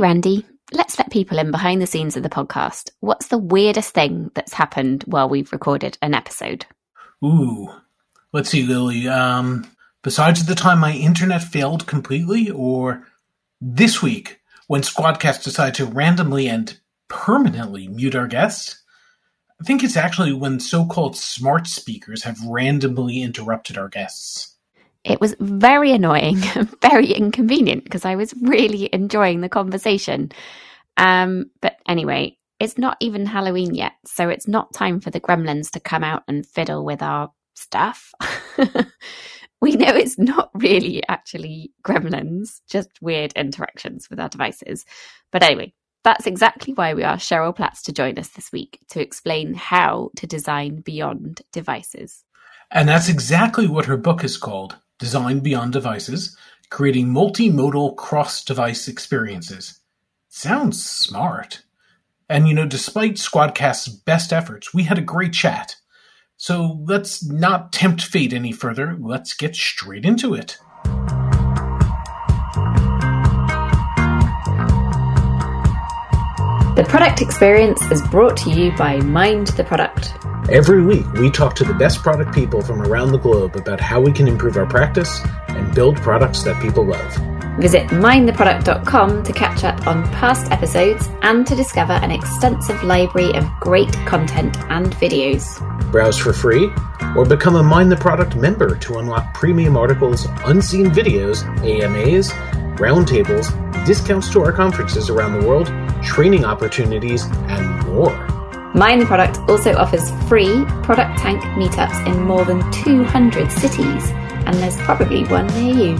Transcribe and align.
Randy. 0.00 0.46
Let's 0.72 0.98
let 0.98 1.10
people 1.10 1.38
in 1.38 1.50
behind 1.50 1.82
the 1.82 1.86
scenes 1.86 2.16
of 2.16 2.22
the 2.22 2.28
podcast. 2.28 2.90
What's 3.00 3.28
the 3.28 3.38
weirdest 3.38 3.92
thing 3.92 4.30
that's 4.34 4.52
happened 4.52 5.04
while 5.06 5.28
we've 5.28 5.52
recorded 5.52 5.98
an 6.00 6.14
episode? 6.14 6.66
Ooh. 7.24 7.68
Let's 8.32 8.50
see, 8.50 8.62
Lily. 8.64 9.08
Um, 9.08 9.70
besides 10.02 10.46
the 10.46 10.54
time 10.54 10.78
my 10.78 10.92
internet 10.92 11.42
failed 11.42 11.86
completely, 11.86 12.50
or 12.50 13.06
this 13.60 14.00
week 14.02 14.40
when 14.68 14.82
Squadcast 14.82 15.42
decided 15.42 15.74
to 15.74 15.86
randomly 15.86 16.48
and 16.48 16.78
permanently 17.08 17.88
mute 17.88 18.14
our 18.14 18.28
guests, 18.28 18.82
I 19.60 19.64
think 19.64 19.82
it's 19.82 19.96
actually 19.96 20.32
when 20.32 20.60
so 20.60 20.86
called 20.86 21.16
smart 21.16 21.66
speakers 21.66 22.22
have 22.22 22.40
randomly 22.46 23.20
interrupted 23.20 23.76
our 23.76 23.88
guests. 23.88 24.56
It 25.04 25.20
was 25.20 25.34
very 25.40 25.92
annoying, 25.92 26.36
very 26.82 27.12
inconvenient 27.12 27.84
because 27.84 28.04
I 28.04 28.16
was 28.16 28.34
really 28.42 28.88
enjoying 28.92 29.40
the 29.40 29.48
conversation. 29.48 30.32
Um, 30.96 31.50
but 31.62 31.76
anyway, 31.88 32.36
it's 32.58 32.76
not 32.76 32.98
even 33.00 33.24
Halloween 33.24 33.74
yet, 33.74 33.92
so 34.04 34.28
it's 34.28 34.46
not 34.46 34.74
time 34.74 35.00
for 35.00 35.10
the 35.10 35.20
gremlins 35.20 35.70
to 35.70 35.80
come 35.80 36.04
out 36.04 36.22
and 36.28 36.46
fiddle 36.46 36.84
with 36.84 37.02
our 37.02 37.32
stuff. 37.54 38.12
we 39.60 39.72
know 39.72 39.94
it's 39.94 40.18
not 40.18 40.50
really 40.54 41.02
actually 41.08 41.72
gremlins, 41.82 42.60
just 42.68 42.90
weird 43.00 43.32
interactions 43.34 44.08
with 44.10 44.20
our 44.20 44.28
devices. 44.28 44.84
But 45.32 45.42
anyway, 45.42 45.72
that's 46.04 46.26
exactly 46.26 46.72
why 46.74 46.94
we 46.94 47.02
asked 47.02 47.30
Cheryl 47.30 47.54
Platz 47.54 47.82
to 47.82 47.92
join 47.92 48.18
us 48.18 48.28
this 48.28 48.52
week 48.52 48.78
to 48.90 49.00
explain 49.00 49.54
how 49.54 50.10
to 50.16 50.26
design 50.26 50.80
beyond 50.80 51.42
devices. 51.52 52.24
And 52.70 52.88
that's 52.88 53.08
exactly 53.08 53.66
what 53.66 53.86
her 53.86 53.96
book 53.96 54.22
is 54.24 54.36
called 54.36 54.76
Design 55.00 55.40
Beyond 55.40 55.72
Devices 55.72 56.36
Creating 56.68 57.08
Multimodal 57.08 57.96
Cross 57.96 58.44
Device 58.44 58.86
Experiences. 58.86 59.80
Sounds 60.28 60.84
smart. 60.84 61.64
And 62.28 62.46
you 62.46 62.54
know, 62.54 62.66
despite 62.66 63.14
Squadcast's 63.14 63.88
best 63.88 64.32
efforts, 64.32 64.72
we 64.72 64.84
had 64.84 64.98
a 64.98 65.02
great 65.02 65.32
chat. 65.32 65.74
So 66.36 66.78
let's 66.84 67.24
not 67.24 67.72
tempt 67.72 68.02
fate 68.02 68.32
any 68.32 68.52
further. 68.52 68.96
Let's 69.00 69.34
get 69.34 69.56
straight 69.56 70.04
into 70.04 70.34
it. 70.34 70.58
The 76.76 76.86
product 76.88 77.20
experience 77.20 77.82
is 77.90 78.00
brought 78.08 78.36
to 78.38 78.50
you 78.50 78.70
by 78.76 78.98
Mind 79.00 79.48
the 79.48 79.64
Product. 79.64 80.14
Every 80.50 80.82
week, 80.82 81.06
we 81.12 81.30
talk 81.30 81.54
to 81.56 81.64
the 81.64 81.74
best 81.74 82.02
product 82.02 82.34
people 82.34 82.60
from 82.60 82.82
around 82.82 83.12
the 83.12 83.18
globe 83.18 83.54
about 83.54 83.78
how 83.78 84.00
we 84.00 84.10
can 84.10 84.26
improve 84.26 84.56
our 84.56 84.66
practice 84.66 85.20
and 85.46 85.72
build 85.72 85.96
products 85.98 86.42
that 86.42 86.60
people 86.60 86.84
love. 86.84 87.14
Visit 87.60 87.86
mindtheproduct.com 87.90 89.22
to 89.22 89.32
catch 89.32 89.62
up 89.62 89.86
on 89.86 90.02
past 90.08 90.50
episodes 90.50 91.08
and 91.22 91.46
to 91.46 91.54
discover 91.54 91.92
an 91.92 92.10
extensive 92.10 92.82
library 92.82 93.32
of 93.36 93.48
great 93.60 93.92
content 94.06 94.58
and 94.70 94.92
videos. 94.96 95.60
Browse 95.92 96.18
for 96.18 96.32
free 96.32 96.68
or 97.16 97.24
become 97.24 97.54
a 97.54 97.62
Mind 97.62 97.92
the 97.92 97.96
Product 97.96 98.34
member 98.34 98.74
to 98.74 98.98
unlock 98.98 99.32
premium 99.34 99.76
articles, 99.76 100.26
unseen 100.46 100.86
videos, 100.86 101.46
AMAs, 101.62 102.32
roundtables, 102.80 103.54
discounts 103.86 104.28
to 104.32 104.42
our 104.42 104.50
conferences 104.50 105.10
around 105.10 105.40
the 105.40 105.46
world, 105.46 105.68
training 106.02 106.44
opportunities, 106.44 107.22
and 107.46 107.86
more. 107.86 108.39
Mind 108.74 109.00
the 109.00 109.06
Product 109.06 109.36
also 109.50 109.74
offers 109.76 110.12
free 110.28 110.64
Product 110.84 111.18
Tank 111.18 111.42
meetups 111.58 112.06
in 112.06 112.22
more 112.22 112.44
than 112.44 112.60
200 112.70 113.50
cities, 113.50 114.10
and 114.46 114.54
there's 114.54 114.76
probably 114.76 115.24
one 115.24 115.48
near 115.48 115.74
you. 115.74 115.96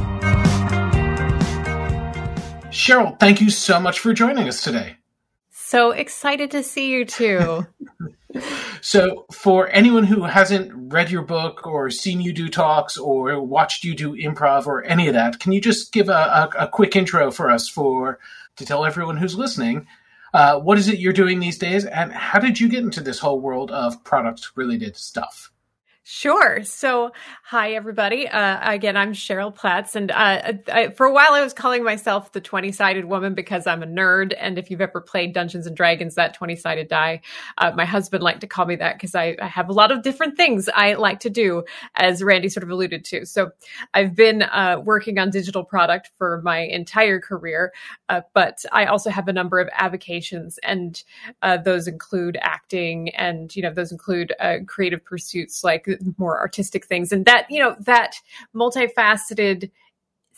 Cheryl, 2.70 3.18
thank 3.18 3.40
you 3.40 3.50
so 3.50 3.80
much 3.80 3.98
for 3.98 4.14
joining 4.14 4.46
us 4.46 4.62
today. 4.62 4.98
So 5.50 5.90
excited 5.90 6.52
to 6.52 6.62
see 6.62 6.90
you 6.90 7.04
too. 7.04 7.66
so, 8.80 9.26
for 9.32 9.68
anyone 9.70 10.04
who 10.04 10.22
hasn't 10.22 10.70
read 10.92 11.10
your 11.10 11.22
book 11.22 11.66
or 11.66 11.90
seen 11.90 12.20
you 12.20 12.32
do 12.32 12.48
talks 12.48 12.96
or 12.96 13.42
watched 13.42 13.82
you 13.82 13.96
do 13.96 14.12
improv 14.12 14.68
or 14.68 14.84
any 14.84 15.08
of 15.08 15.14
that, 15.14 15.40
can 15.40 15.50
you 15.50 15.60
just 15.60 15.92
give 15.92 16.08
a, 16.08 16.12
a, 16.12 16.50
a 16.60 16.68
quick 16.68 16.94
intro 16.94 17.32
for 17.32 17.50
us 17.50 17.68
for 17.68 18.20
to 18.56 18.64
tell 18.64 18.84
everyone 18.84 19.16
who's 19.16 19.34
listening 19.34 19.88
uh, 20.32 20.60
what 20.60 20.78
is 20.78 20.88
it 20.88 20.98
you're 20.98 21.12
doing 21.12 21.40
these 21.40 21.58
days, 21.58 21.84
and 21.84 22.12
how 22.12 22.38
did 22.38 22.60
you 22.60 22.68
get 22.68 22.84
into 22.84 23.00
this 23.00 23.18
whole 23.18 23.40
world 23.40 23.70
of 23.70 24.02
product 24.04 24.50
related 24.56 24.96
stuff? 24.96 25.49
Sure. 26.12 26.64
So, 26.64 27.12
hi 27.44 27.74
everybody. 27.74 28.26
Uh, 28.26 28.72
again, 28.72 28.96
I'm 28.96 29.12
Cheryl 29.12 29.54
Platz, 29.54 29.94
and 29.94 30.10
uh, 30.10 30.54
I, 30.66 30.88
for 30.88 31.06
a 31.06 31.12
while 31.12 31.34
I 31.34 31.40
was 31.40 31.54
calling 31.54 31.84
myself 31.84 32.32
the 32.32 32.40
20 32.40 32.72
sided 32.72 33.04
woman 33.04 33.34
because 33.34 33.64
I'm 33.64 33.80
a 33.84 33.86
nerd. 33.86 34.34
And 34.36 34.58
if 34.58 34.72
you've 34.72 34.80
ever 34.80 35.00
played 35.00 35.32
Dungeons 35.32 35.68
and 35.68 35.76
Dragons, 35.76 36.16
that 36.16 36.34
20 36.34 36.56
sided 36.56 36.88
die, 36.88 37.20
uh, 37.58 37.70
my 37.76 37.84
husband 37.84 38.24
liked 38.24 38.40
to 38.40 38.48
call 38.48 38.66
me 38.66 38.74
that 38.74 38.96
because 38.96 39.14
I, 39.14 39.36
I, 39.40 39.46
have 39.46 39.68
a 39.68 39.72
lot 39.72 39.92
of 39.92 40.02
different 40.02 40.36
things 40.36 40.68
I 40.74 40.94
like 40.94 41.20
to 41.20 41.30
do, 41.30 41.62
as 41.94 42.24
Randy 42.24 42.48
sort 42.48 42.64
of 42.64 42.70
alluded 42.70 43.04
to. 43.04 43.24
So, 43.24 43.52
I've 43.94 44.16
been 44.16 44.42
uh, 44.42 44.82
working 44.84 45.20
on 45.20 45.30
digital 45.30 45.62
product 45.62 46.10
for 46.18 46.42
my 46.42 46.58
entire 46.58 47.20
career, 47.20 47.72
uh, 48.08 48.22
but 48.34 48.64
I 48.72 48.86
also 48.86 49.10
have 49.10 49.28
a 49.28 49.32
number 49.32 49.60
of 49.60 49.68
avocations, 49.74 50.58
and 50.64 51.00
uh, 51.42 51.58
those 51.58 51.86
include 51.86 52.36
acting, 52.42 53.10
and 53.10 53.54
you 53.54 53.62
know 53.62 53.72
those 53.72 53.92
include 53.92 54.34
creative 54.66 55.04
pursuits 55.04 55.62
like 55.62 55.86
more 56.18 56.38
artistic 56.38 56.86
things. 56.86 57.12
And 57.12 57.24
that, 57.26 57.46
you 57.50 57.58
know, 57.58 57.76
that 57.80 58.14
multifaceted 58.54 59.70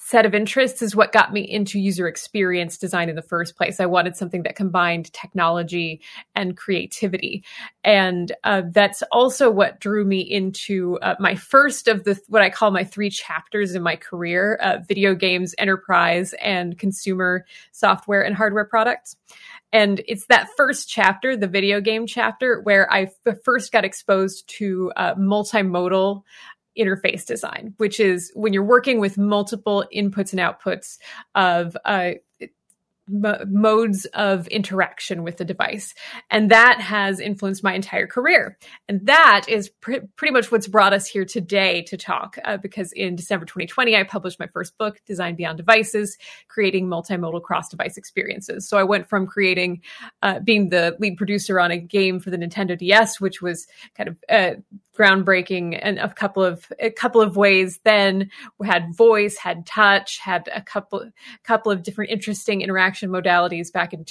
set 0.05 0.27
of 0.27 0.35
interests 0.35 0.83
is 0.83 0.97
what 0.97 1.13
got 1.13 1.33
me 1.33 1.41
into 1.41 1.79
user 1.79 2.09
experience 2.09 2.77
design 2.77 3.09
in 3.09 3.15
the 3.15 3.23
first 3.23 3.57
place. 3.57 3.79
I 3.79 3.87
wanted 3.87 4.17
something 4.17 4.43
that 4.43 4.57
combined 4.57 5.13
technology 5.13 6.01
and 6.35 6.57
creativity. 6.57 7.45
And 7.85 8.33
uh, 8.43 8.63
that's 8.71 9.03
also 9.13 9.51
what 9.51 9.79
drew 9.79 10.05
me 10.05 10.21
into 10.21 10.99
uh, 11.03 11.15
my 11.21 11.37
first 11.37 11.87
of 11.87 12.03
the, 12.03 12.21
what 12.29 12.43
I 12.43 12.51
call 12.51 12.73
my 12.73 12.85
three 12.85 13.11
chapters 13.11 13.75
in 13.75 13.83
my 13.83 13.95
career, 13.95 14.57
uh, 14.57 14.79
video 14.87 15.15
games, 15.15 15.55
enterprise, 15.57 16.35
and 16.35 16.77
consumer 16.79 17.47
software 17.71 18.23
and 18.23 18.35
hardware 18.35 18.65
products. 18.65 19.17
And 19.73 20.03
it's 20.07 20.27
that 20.27 20.49
first 20.57 20.89
chapter, 20.89 21.37
the 21.37 21.47
video 21.47 21.81
game 21.81 22.07
chapter, 22.07 22.61
where 22.61 22.93
I 22.93 23.11
f- 23.27 23.39
first 23.45 23.73
got 23.73 23.85
exposed 23.85 24.49
to 24.59 24.93
uh, 24.97 25.15
multimodal 25.15 26.23
interface 26.79 27.27
design, 27.27 27.75
which 27.77 28.01
is 28.01 28.33
when 28.35 28.53
you're 28.53 28.63
working 28.63 29.01
with 29.01 29.19
multiple 29.19 29.85
inputs 29.95 30.33
and 30.33 30.41
outputs 30.41 30.99
of 31.35 31.77
uh, 31.85 32.13
modes 33.09 34.05
of 34.15 34.47
interaction 34.49 35.23
with 35.23 35.37
the 35.37 35.45
device. 35.45 35.95
And 36.31 36.51
that 36.51 36.81
has 36.81 37.21
influenced 37.21 37.63
my 37.63 37.75
entire 37.75 38.07
career. 38.07 38.57
And 38.89 39.07
that 39.07 39.47
is 39.49 39.69
pr- 39.69 40.07
pretty 40.17 40.33
much 40.33 40.53
what's 40.53 40.69
brought 40.69 40.93
us 40.93 41.07
here 41.07 41.25
today 41.25 41.83
to 41.83 41.97
talk. 41.97 42.39
Uh, 42.45 42.57
because 42.57 42.93
in 42.93 43.17
December 43.17 43.45
2020, 43.45 43.97
I 43.97 44.05
published 44.05 44.39
my 44.39 44.47
first 44.47 44.79
book, 44.79 45.01
Design 45.05 45.35
Beyond 45.35 45.59
Devices, 45.59 46.17
creating 46.49 46.87
multimodal 46.87 47.43
cross 47.43 47.69
device 47.69 47.97
experiences. 47.97 48.69
So 48.69 48.79
I 48.79 48.85
went 48.85 49.09
from 49.09 49.27
creating, 49.27 49.83
uh, 50.23 50.39
being 50.39 50.69
the 50.69 50.97
lead 51.01 51.17
producer 51.17 51.59
on 51.59 51.71
a 51.71 51.79
game 51.79 52.21
for 52.21 52.31
the 52.31 52.39
Nintendo 52.39 52.79
DS, 52.79 53.21
which 53.21 53.43
was 53.43 53.67
kind 53.97 54.09
of, 54.09 54.17
uh, 54.29 54.55
groundbreaking 54.97 55.81
in 55.83 55.99
a 55.99 56.13
couple 56.13 56.45
of 56.45 56.71
a 56.79 56.91
couple 56.91 57.21
of 57.21 57.37
ways. 57.37 57.81
Then 57.85 58.31
we 58.59 58.67
had 58.67 58.95
voice, 58.95 59.37
had 59.37 59.67
touch, 59.67 60.19
had 60.19 60.49
a 60.55 60.63
couple 60.63 61.11
couple 61.45 61.73
of 61.73 61.83
different 61.83 62.11
interesting 62.11 62.61
interaction 62.61 63.11
modalities 63.11 63.73
back 63.73 63.93
in 63.93 64.05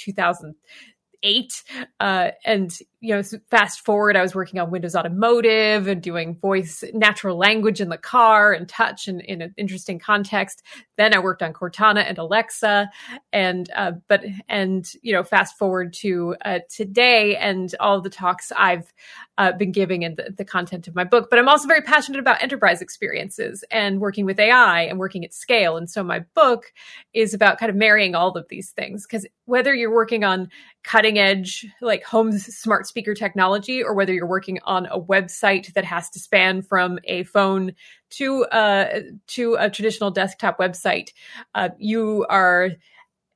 2008. 1.22 1.62
Uh, 2.00 2.30
and 2.44 2.78
you 3.00 3.14
know, 3.14 3.22
fast 3.50 3.84
forward, 3.84 4.16
I 4.16 4.22
was 4.22 4.32
working 4.32 4.60
on 4.60 4.70
Windows 4.70 4.94
Automotive 4.94 5.88
and 5.88 6.00
doing 6.00 6.36
voice, 6.36 6.84
natural 6.94 7.36
language 7.36 7.80
in 7.80 7.88
the 7.88 7.98
car 7.98 8.52
and 8.52 8.68
touch 8.68 9.08
and 9.08 9.20
in 9.22 9.42
an 9.42 9.52
interesting 9.56 9.98
context. 9.98 10.62
Then 10.96 11.12
I 11.12 11.18
worked 11.18 11.42
on 11.42 11.52
Cortana 11.52 12.04
and 12.08 12.16
Alexa, 12.18 12.88
and 13.32 13.68
uh, 13.74 13.92
but 14.06 14.24
and 14.48 14.88
you 15.02 15.12
know, 15.12 15.24
fast 15.24 15.58
forward 15.58 15.92
to 15.94 16.36
uh, 16.44 16.60
today 16.70 17.36
and 17.36 17.74
all 17.80 18.00
the 18.00 18.10
talks 18.10 18.52
I've 18.56 18.92
uh, 19.36 19.50
been 19.50 19.72
giving 19.72 20.04
and 20.04 20.16
the, 20.16 20.32
the 20.36 20.44
content 20.44 20.86
of 20.86 20.94
my 20.94 21.02
book. 21.04 21.28
But 21.28 21.40
I'm 21.40 21.48
also 21.48 21.66
very 21.66 21.82
passionate 21.82 22.20
about 22.20 22.40
enterprise 22.40 22.80
experiences 22.80 23.64
and 23.70 24.00
working 24.00 24.26
with 24.26 24.38
AI 24.38 24.82
and 24.82 25.00
working 25.00 25.24
at 25.24 25.34
scale. 25.34 25.76
And 25.76 25.90
so 25.90 26.04
my 26.04 26.20
book 26.34 26.72
is 27.14 27.34
about 27.34 27.58
kind 27.58 27.70
of 27.70 27.74
marrying 27.74 28.14
all 28.14 28.30
of 28.32 28.46
these 28.48 28.70
things 28.70 29.04
because 29.04 29.26
whether 29.46 29.74
you're 29.74 29.92
working 29.92 30.22
on 30.22 30.48
cutting 30.84 31.18
edge 31.18 31.66
like 31.80 32.04
home 32.04 32.32
smart 32.32 32.86
speaker 32.86 33.14
technology 33.14 33.82
or 33.82 33.94
whether 33.94 34.12
you're 34.12 34.26
working 34.26 34.58
on 34.64 34.86
a 34.86 35.00
website 35.00 35.72
that 35.74 35.84
has 35.84 36.10
to 36.10 36.18
span 36.18 36.62
from 36.62 36.98
a 37.04 37.22
phone 37.24 37.72
to 38.10 38.44
uh, 38.46 39.00
to 39.26 39.56
a 39.58 39.70
traditional 39.70 40.10
desktop 40.10 40.58
website, 40.58 41.10
uh, 41.54 41.70
you 41.78 42.26
are 42.28 42.70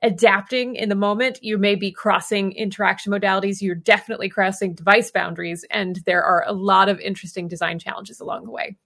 adapting 0.01 0.75
in 0.75 0.89
the 0.89 0.95
moment. 0.95 1.39
You 1.41 1.57
may 1.57 1.75
be 1.75 1.91
crossing 1.91 2.51
interaction 2.51 3.11
modalities. 3.11 3.61
You're 3.61 3.75
definitely 3.75 4.29
crossing 4.29 4.75
device 4.75 5.11
boundaries, 5.11 5.65
and 5.71 5.99
there 6.05 6.23
are 6.23 6.43
a 6.45 6.53
lot 6.53 6.89
of 6.89 6.99
interesting 6.99 7.47
design 7.47 7.79
challenges 7.79 8.19
along 8.19 8.45
the 8.45 8.51
way. 8.51 8.77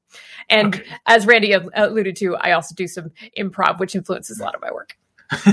And 0.50 0.76
okay. 0.76 0.86
as 1.06 1.26
Randy 1.26 1.54
alluded 1.54 2.16
to, 2.18 2.36
I 2.38 2.52
also 2.52 2.76
do 2.76 2.88
some 2.88 3.12
improv, 3.38 3.80
which 3.80 3.96
influences 3.96 4.40
a 4.40 4.44
lot 4.44 4.56
of 4.56 4.62
my 4.62 4.72
work. 4.72 4.98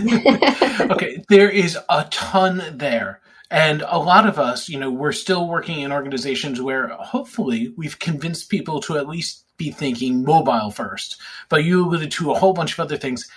okay, 0.91 1.23
there 1.29 1.51
is 1.51 1.79
a 1.89 2.07
ton 2.11 2.63
there. 2.77 3.21
And 3.51 3.83
a 3.87 3.99
lot 3.99 4.29
of 4.29 4.39
us, 4.39 4.69
you 4.69 4.79
know, 4.79 4.91
we're 4.91 5.13
still 5.13 5.49
working 5.49 5.81
in 5.81 5.93
organizations 5.93 6.61
where 6.61 6.89
hopefully 6.89 7.73
we've 7.77 7.99
convinced 7.99 8.51
people 8.51 8.81
to 8.81 8.99
at 8.99 9.09
least 9.09 9.45
be 9.57 9.71
thinking 9.71 10.25
mobile 10.25 10.71
first. 10.71 11.17
But 11.49 11.65
you 11.65 11.85
alluded 11.85 12.11
to 12.13 12.31
a 12.31 12.39
whole 12.39 12.53
bunch 12.53 12.75
of 12.75 12.81
other 12.81 12.97
things. 12.97 13.29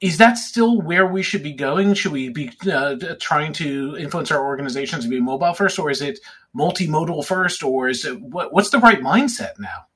Is 0.00 0.18
that 0.18 0.38
still 0.38 0.80
where 0.80 1.06
we 1.06 1.22
should 1.22 1.42
be 1.42 1.52
going? 1.52 1.94
Should 1.94 2.12
we 2.12 2.30
be 2.30 2.50
uh, 2.70 2.96
trying 3.20 3.52
to 3.54 3.96
influence 3.98 4.30
our 4.32 4.44
organizations 4.44 5.04
to 5.04 5.10
be 5.10 5.20
mobile 5.20 5.54
first, 5.54 5.78
or 5.78 5.90
is 5.90 6.02
it 6.02 6.18
multimodal 6.56 7.24
first, 7.24 7.62
or 7.62 7.88
is 7.88 8.04
it 8.04 8.20
what, 8.20 8.52
what's 8.52 8.70
the 8.70 8.78
right 8.78 9.00
mindset 9.00 9.58
now? 9.60 9.86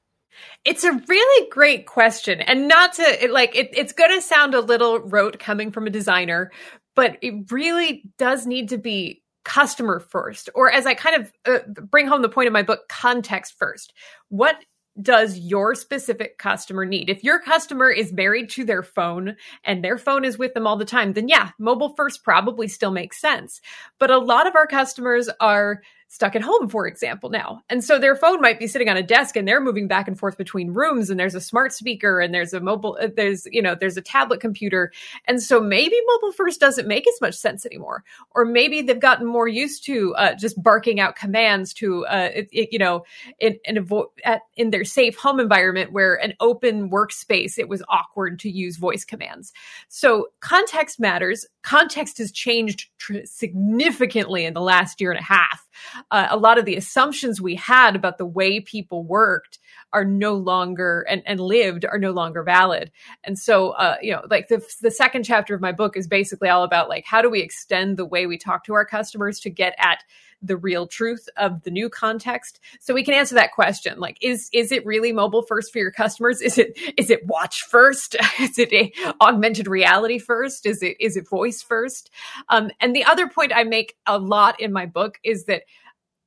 It's 0.64 0.84
a 0.84 0.92
really 0.92 1.48
great 1.50 1.86
question. 1.86 2.40
And 2.40 2.68
not 2.68 2.94
to 2.94 3.28
like, 3.30 3.54
it, 3.56 3.70
it's 3.72 3.92
going 3.92 4.14
to 4.14 4.22
sound 4.22 4.54
a 4.54 4.60
little 4.60 5.00
rote 5.00 5.38
coming 5.38 5.70
from 5.70 5.86
a 5.86 5.90
designer, 5.90 6.50
but 6.94 7.18
it 7.22 7.50
really 7.50 8.04
does 8.18 8.46
need 8.46 8.70
to 8.70 8.78
be 8.78 9.22
customer 9.44 10.00
first. 10.00 10.50
Or 10.54 10.70
as 10.70 10.86
I 10.86 10.94
kind 10.94 11.22
of 11.22 11.32
uh, 11.46 11.58
bring 11.82 12.08
home 12.08 12.22
the 12.22 12.28
point 12.28 12.48
of 12.48 12.52
my 12.52 12.62
book, 12.62 12.88
context 12.88 13.54
first. 13.58 13.92
What 14.28 14.56
does 15.00 15.38
your 15.38 15.74
specific 15.74 16.38
customer 16.38 16.84
need? 16.84 17.10
If 17.10 17.22
your 17.22 17.38
customer 17.38 17.90
is 17.90 18.12
married 18.12 18.50
to 18.50 18.64
their 18.64 18.82
phone 18.82 19.36
and 19.62 19.84
their 19.84 19.98
phone 19.98 20.24
is 20.24 20.38
with 20.38 20.54
them 20.54 20.66
all 20.66 20.76
the 20.76 20.84
time, 20.84 21.12
then 21.12 21.28
yeah, 21.28 21.50
mobile 21.58 21.94
first 21.94 22.24
probably 22.24 22.66
still 22.66 22.90
makes 22.90 23.20
sense. 23.20 23.60
But 23.98 24.10
a 24.10 24.18
lot 24.18 24.46
of 24.46 24.56
our 24.56 24.66
customers 24.66 25.28
are 25.38 25.82
stuck 26.08 26.36
at 26.36 26.42
home, 26.42 26.68
for 26.68 26.86
example, 26.86 27.30
now. 27.30 27.62
And 27.68 27.82
so 27.82 27.98
their 27.98 28.14
phone 28.14 28.40
might 28.40 28.58
be 28.58 28.66
sitting 28.66 28.88
on 28.88 28.96
a 28.96 29.02
desk 29.02 29.36
and 29.36 29.46
they're 29.46 29.60
moving 29.60 29.88
back 29.88 30.06
and 30.06 30.18
forth 30.18 30.38
between 30.38 30.72
rooms 30.72 31.10
and 31.10 31.18
there's 31.18 31.34
a 31.34 31.40
smart 31.40 31.72
speaker 31.72 32.20
and 32.20 32.32
there's 32.32 32.52
a 32.52 32.60
mobile, 32.60 32.96
uh, 33.00 33.08
there's, 33.14 33.46
you 33.50 33.60
know, 33.60 33.74
there's 33.74 33.96
a 33.96 34.02
tablet 34.02 34.40
computer. 34.40 34.92
And 35.26 35.42
so 35.42 35.60
maybe 35.60 35.96
mobile 36.06 36.32
first 36.32 36.60
doesn't 36.60 36.86
make 36.86 37.08
as 37.08 37.20
much 37.20 37.34
sense 37.34 37.66
anymore. 37.66 38.04
Or 38.34 38.44
maybe 38.44 38.82
they've 38.82 39.00
gotten 39.00 39.26
more 39.26 39.48
used 39.48 39.84
to 39.86 40.14
uh, 40.14 40.34
just 40.34 40.62
barking 40.62 41.00
out 41.00 41.16
commands 41.16 41.74
to, 41.74 42.06
uh, 42.06 42.30
it, 42.34 42.48
it, 42.52 42.68
you 42.72 42.78
know, 42.78 43.04
in, 43.40 43.58
in, 43.64 43.84
vo- 43.84 44.12
at, 44.24 44.42
in 44.56 44.70
their 44.70 44.84
safe 44.84 45.16
home 45.16 45.40
environment 45.40 45.92
where 45.92 46.14
an 46.14 46.34
open 46.40 46.88
workspace, 46.88 47.58
it 47.58 47.68
was 47.68 47.82
awkward 47.88 48.38
to 48.40 48.50
use 48.50 48.76
voice 48.76 49.04
commands. 49.04 49.52
So 49.88 50.28
context 50.40 51.00
matters. 51.00 51.46
Context 51.62 52.18
has 52.18 52.30
changed 52.30 52.88
tr- 52.98 53.24
significantly 53.24 54.44
in 54.44 54.54
the 54.54 54.60
last 54.60 55.00
year 55.00 55.10
and 55.10 55.20
a 55.20 55.22
half 55.24 55.65
uh, 56.10 56.28
a 56.30 56.36
lot 56.36 56.58
of 56.58 56.64
the 56.64 56.76
assumptions 56.76 57.40
we 57.40 57.54
had 57.54 57.96
about 57.96 58.18
the 58.18 58.26
way 58.26 58.60
people 58.60 59.04
worked 59.04 59.58
are 59.96 60.04
no 60.04 60.34
longer 60.34 61.06
and, 61.08 61.22
and 61.24 61.40
lived 61.40 61.86
are 61.86 61.98
no 61.98 62.10
longer 62.10 62.42
valid. 62.42 62.92
And 63.24 63.38
so, 63.38 63.70
uh, 63.70 63.96
you 64.02 64.12
know, 64.12 64.20
like 64.28 64.48
the, 64.48 64.62
the 64.82 64.90
second 64.90 65.24
chapter 65.24 65.54
of 65.54 65.62
my 65.62 65.72
book 65.72 65.96
is 65.96 66.06
basically 66.06 66.50
all 66.50 66.64
about 66.64 66.90
like, 66.90 67.06
how 67.06 67.22
do 67.22 67.30
we 67.30 67.40
extend 67.40 67.96
the 67.96 68.04
way 68.04 68.26
we 68.26 68.36
talk 68.36 68.66
to 68.66 68.74
our 68.74 68.84
customers 68.84 69.40
to 69.40 69.48
get 69.48 69.74
at 69.78 70.04
the 70.42 70.58
real 70.58 70.86
truth 70.86 71.30
of 71.38 71.62
the 71.62 71.70
new 71.70 71.88
context? 71.88 72.60
So 72.78 72.92
we 72.92 73.04
can 73.04 73.14
answer 73.14 73.36
that 73.36 73.52
question 73.52 73.98
like 73.98 74.18
is 74.20 74.50
is 74.52 74.70
it 74.70 74.84
really 74.84 75.12
mobile 75.12 75.40
first 75.40 75.72
for 75.72 75.78
your 75.78 75.90
customers? 75.90 76.42
Is 76.42 76.58
it 76.58 76.78
is 76.98 77.08
it 77.08 77.26
watch 77.26 77.62
first? 77.62 78.16
Is 78.38 78.58
it 78.58 78.70
a 78.74 78.92
augmented 79.22 79.66
reality 79.66 80.18
first? 80.18 80.66
Is 80.66 80.82
it 80.82 80.98
is 81.00 81.16
it 81.16 81.26
voice 81.26 81.62
first? 81.62 82.10
Um, 82.50 82.70
and 82.80 82.94
the 82.94 83.04
other 83.04 83.28
point 83.28 83.52
i 83.54 83.64
make 83.64 83.96
a 84.06 84.18
lot 84.18 84.60
in 84.60 84.74
my 84.74 84.84
book 84.84 85.18
is 85.24 85.46
that 85.46 85.62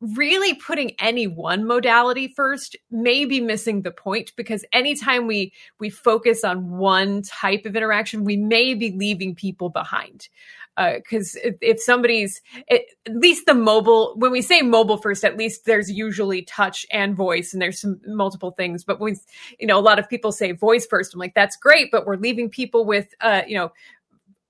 really 0.01 0.53
putting 0.53 0.91
any 0.99 1.27
one 1.27 1.65
modality 1.65 2.27
first 2.27 2.75
may 2.89 3.25
be 3.25 3.41
missing 3.41 3.81
the 3.81 3.91
point 3.91 4.31
because 4.35 4.63
anytime 4.71 5.27
we 5.27 5.51
we 5.79 5.89
focus 5.89 6.43
on 6.43 6.77
one 6.77 7.21
type 7.23 7.65
of 7.65 7.75
interaction 7.75 8.23
we 8.23 8.37
may 8.37 8.73
be 8.73 8.91
leaving 8.91 9.35
people 9.35 9.69
behind. 9.69 10.29
Because 10.77 11.35
uh, 11.35 11.49
if, 11.49 11.55
if, 11.59 11.81
somebody's 11.81 12.41
at 12.71 12.81
least 13.09 13.45
the 13.45 13.53
mobile 13.53 14.13
when 14.15 14.31
we 14.31 14.41
say 14.41 14.61
mobile 14.61 14.95
first 14.95 15.25
at 15.25 15.35
least 15.35 15.65
there's 15.65 15.91
usually 15.91 16.43
touch 16.43 16.85
and 16.89 17.17
voice 17.17 17.51
and 17.51 17.61
there's 17.61 17.81
some 17.81 17.99
multiple 18.05 18.51
things. 18.51 18.85
But 18.85 19.01
when 19.01 19.17
you 19.59 19.67
know 19.67 19.77
a 19.77 19.81
lot 19.81 19.99
of 19.99 20.07
people 20.07 20.31
say 20.31 20.53
voice 20.53 20.85
first 20.85 21.13
i'm 21.13 21.19
like 21.19 21.33
that's 21.33 21.57
great 21.57 21.91
but 21.91 22.05
we're 22.05 22.15
leaving 22.15 22.49
people 22.49 22.85
with 22.85 23.13
uh 23.19 23.41
you 23.47 23.55
know 23.55 23.71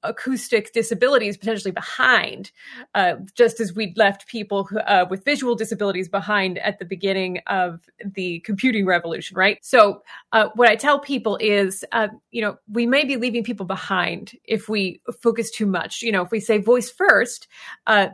acoustic 0.03 0.73
disabilities 0.73 1.37
potentially 1.37 1.71
behind, 1.71 2.51
uh, 2.95 3.15
just 3.35 3.59
as 3.59 3.73
we'd 3.73 3.97
left 3.97 4.27
people 4.27 4.63
who, 4.63 4.79
uh, 4.79 5.05
with 5.09 5.25
visual 5.25 5.55
disabilities 5.55 6.07
behind 6.07 6.57
at 6.59 6.79
the 6.79 6.85
beginning 6.85 7.39
of 7.47 7.81
the 8.03 8.39
computing 8.41 8.85
revolution, 8.85 9.35
right? 9.37 9.57
So, 9.61 10.01
uh, 10.31 10.49
what 10.55 10.69
I 10.69 10.75
tell 10.75 10.99
people 10.99 11.37
is, 11.41 11.83
uh, 11.91 12.07
you 12.31 12.41
know, 12.41 12.57
we 12.71 12.85
may 12.85 13.05
be 13.05 13.17
leaving 13.17 13.43
people 13.43 13.65
behind 13.65 14.33
if 14.45 14.69
we 14.69 15.01
focus 15.21 15.51
too 15.51 15.65
much. 15.65 16.01
You 16.01 16.11
know, 16.11 16.21
if 16.21 16.31
we 16.31 16.39
say 16.39 16.57
voice 16.57 16.89
first, 16.89 17.47
uh, 17.87 18.09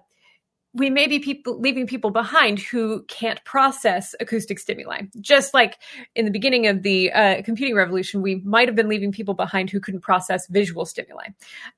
we 0.75 0.89
may 0.89 1.07
be 1.07 1.19
people 1.19 1.59
leaving 1.59 1.87
people 1.87 2.11
behind 2.11 2.59
who 2.59 3.03
can't 3.03 3.43
process 3.45 4.13
acoustic 4.19 4.59
stimuli. 4.59 5.03
Just 5.21 5.53
like 5.53 5.79
in 6.15 6.25
the 6.25 6.31
beginning 6.31 6.67
of 6.67 6.83
the 6.83 7.11
uh, 7.13 7.41
computing 7.43 7.75
revolution, 7.75 8.21
we 8.21 8.35
might 8.43 8.67
have 8.67 8.75
been 8.75 8.89
leaving 8.89 9.13
people 9.13 9.33
behind 9.33 9.69
who 9.69 9.79
couldn't 9.79 10.01
process 10.01 10.47
visual 10.47 10.85
stimuli. 10.85 11.29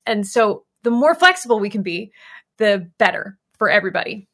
And 0.08 0.26
so 0.26 0.64
the 0.82 0.90
more 0.90 1.14
flexible 1.14 1.60
we 1.60 1.70
can 1.70 1.84
be, 1.84 2.12
the 2.58 2.90
better 2.98 3.38
for 3.58 3.70
everybody. 3.70 4.28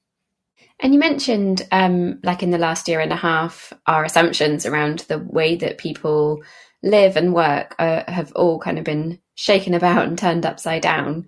And 0.79 0.93
you 0.93 0.99
mentioned, 0.99 1.67
um, 1.71 2.19
like 2.23 2.41
in 2.41 2.51
the 2.51 2.57
last 2.57 2.87
year 2.87 3.01
and 3.01 3.11
a 3.11 3.17
half, 3.17 3.73
our 3.85 4.05
assumptions 4.05 4.65
around 4.65 4.99
the 5.01 5.19
way 5.19 5.55
that 5.57 5.77
people 5.77 6.41
live 6.81 7.17
and 7.17 7.33
work 7.33 7.75
uh, 7.79 8.03
have 8.07 8.31
all 8.33 8.59
kind 8.59 8.77
of 8.77 8.85
been 8.85 9.19
shaken 9.35 9.73
about 9.73 10.07
and 10.07 10.17
turned 10.17 10.45
upside 10.45 10.81
down. 10.81 11.27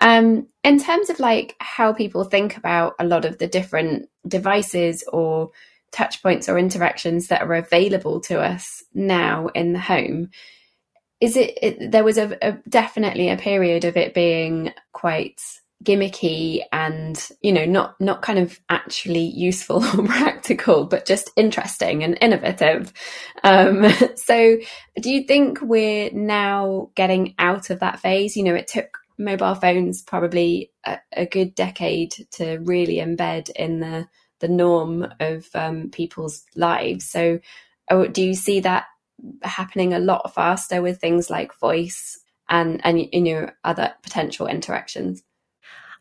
Um, 0.00 0.46
in 0.64 0.78
terms 0.78 1.10
of 1.10 1.20
like 1.20 1.56
how 1.60 1.92
people 1.92 2.24
think 2.24 2.56
about 2.56 2.94
a 2.98 3.04
lot 3.06 3.24
of 3.24 3.38
the 3.38 3.46
different 3.46 4.08
devices 4.26 5.04
or 5.12 5.50
touch 5.92 6.22
points 6.22 6.48
or 6.48 6.58
interactions 6.58 7.28
that 7.28 7.42
are 7.42 7.54
available 7.54 8.20
to 8.20 8.40
us 8.40 8.82
now 8.94 9.48
in 9.48 9.72
the 9.72 9.78
home, 9.78 10.30
is 11.20 11.36
it, 11.36 11.58
it 11.62 11.90
there 11.90 12.04
was 12.04 12.18
a, 12.18 12.36
a 12.42 12.58
definitely 12.68 13.28
a 13.28 13.36
period 13.36 13.84
of 13.84 13.96
it 13.96 14.14
being 14.14 14.72
quite 14.92 15.40
gimmicky 15.82 16.60
and 16.72 17.30
you 17.40 17.50
know 17.50 17.64
not 17.64 17.98
not 18.00 18.20
kind 18.20 18.38
of 18.38 18.60
actually 18.68 19.24
useful 19.24 19.82
or 19.98 20.04
practical 20.06 20.84
but 20.84 21.06
just 21.06 21.30
interesting 21.36 22.02
and 22.04 22.18
innovative. 22.20 22.92
Um, 23.44 23.86
so 24.16 24.58
do 25.00 25.10
you 25.10 25.24
think 25.24 25.58
we're 25.62 26.10
now 26.12 26.90
getting 26.94 27.34
out 27.38 27.70
of 27.70 27.80
that 27.80 28.00
phase? 28.00 28.36
You 28.36 28.44
know 28.44 28.54
it 28.54 28.68
took 28.68 28.99
mobile 29.20 29.54
phones 29.54 30.02
probably 30.02 30.72
a, 30.84 30.98
a 31.12 31.26
good 31.26 31.54
decade 31.54 32.14
to 32.32 32.58
really 32.58 32.96
embed 32.96 33.50
in 33.50 33.80
the 33.80 34.08
the 34.40 34.48
norm 34.48 35.06
of 35.20 35.46
um, 35.54 35.90
people's 35.90 36.44
lives. 36.56 37.04
So, 37.04 37.40
oh, 37.90 38.06
do 38.06 38.22
you 38.22 38.34
see 38.34 38.60
that 38.60 38.86
happening 39.42 39.92
a 39.92 39.98
lot 39.98 40.34
faster 40.34 40.80
with 40.80 40.98
things 40.98 41.28
like 41.28 41.58
voice 41.60 42.18
and 42.48 42.80
and 42.84 43.06
you 43.12 43.20
know 43.20 43.50
other 43.62 43.92
potential 44.02 44.46
interactions? 44.46 45.22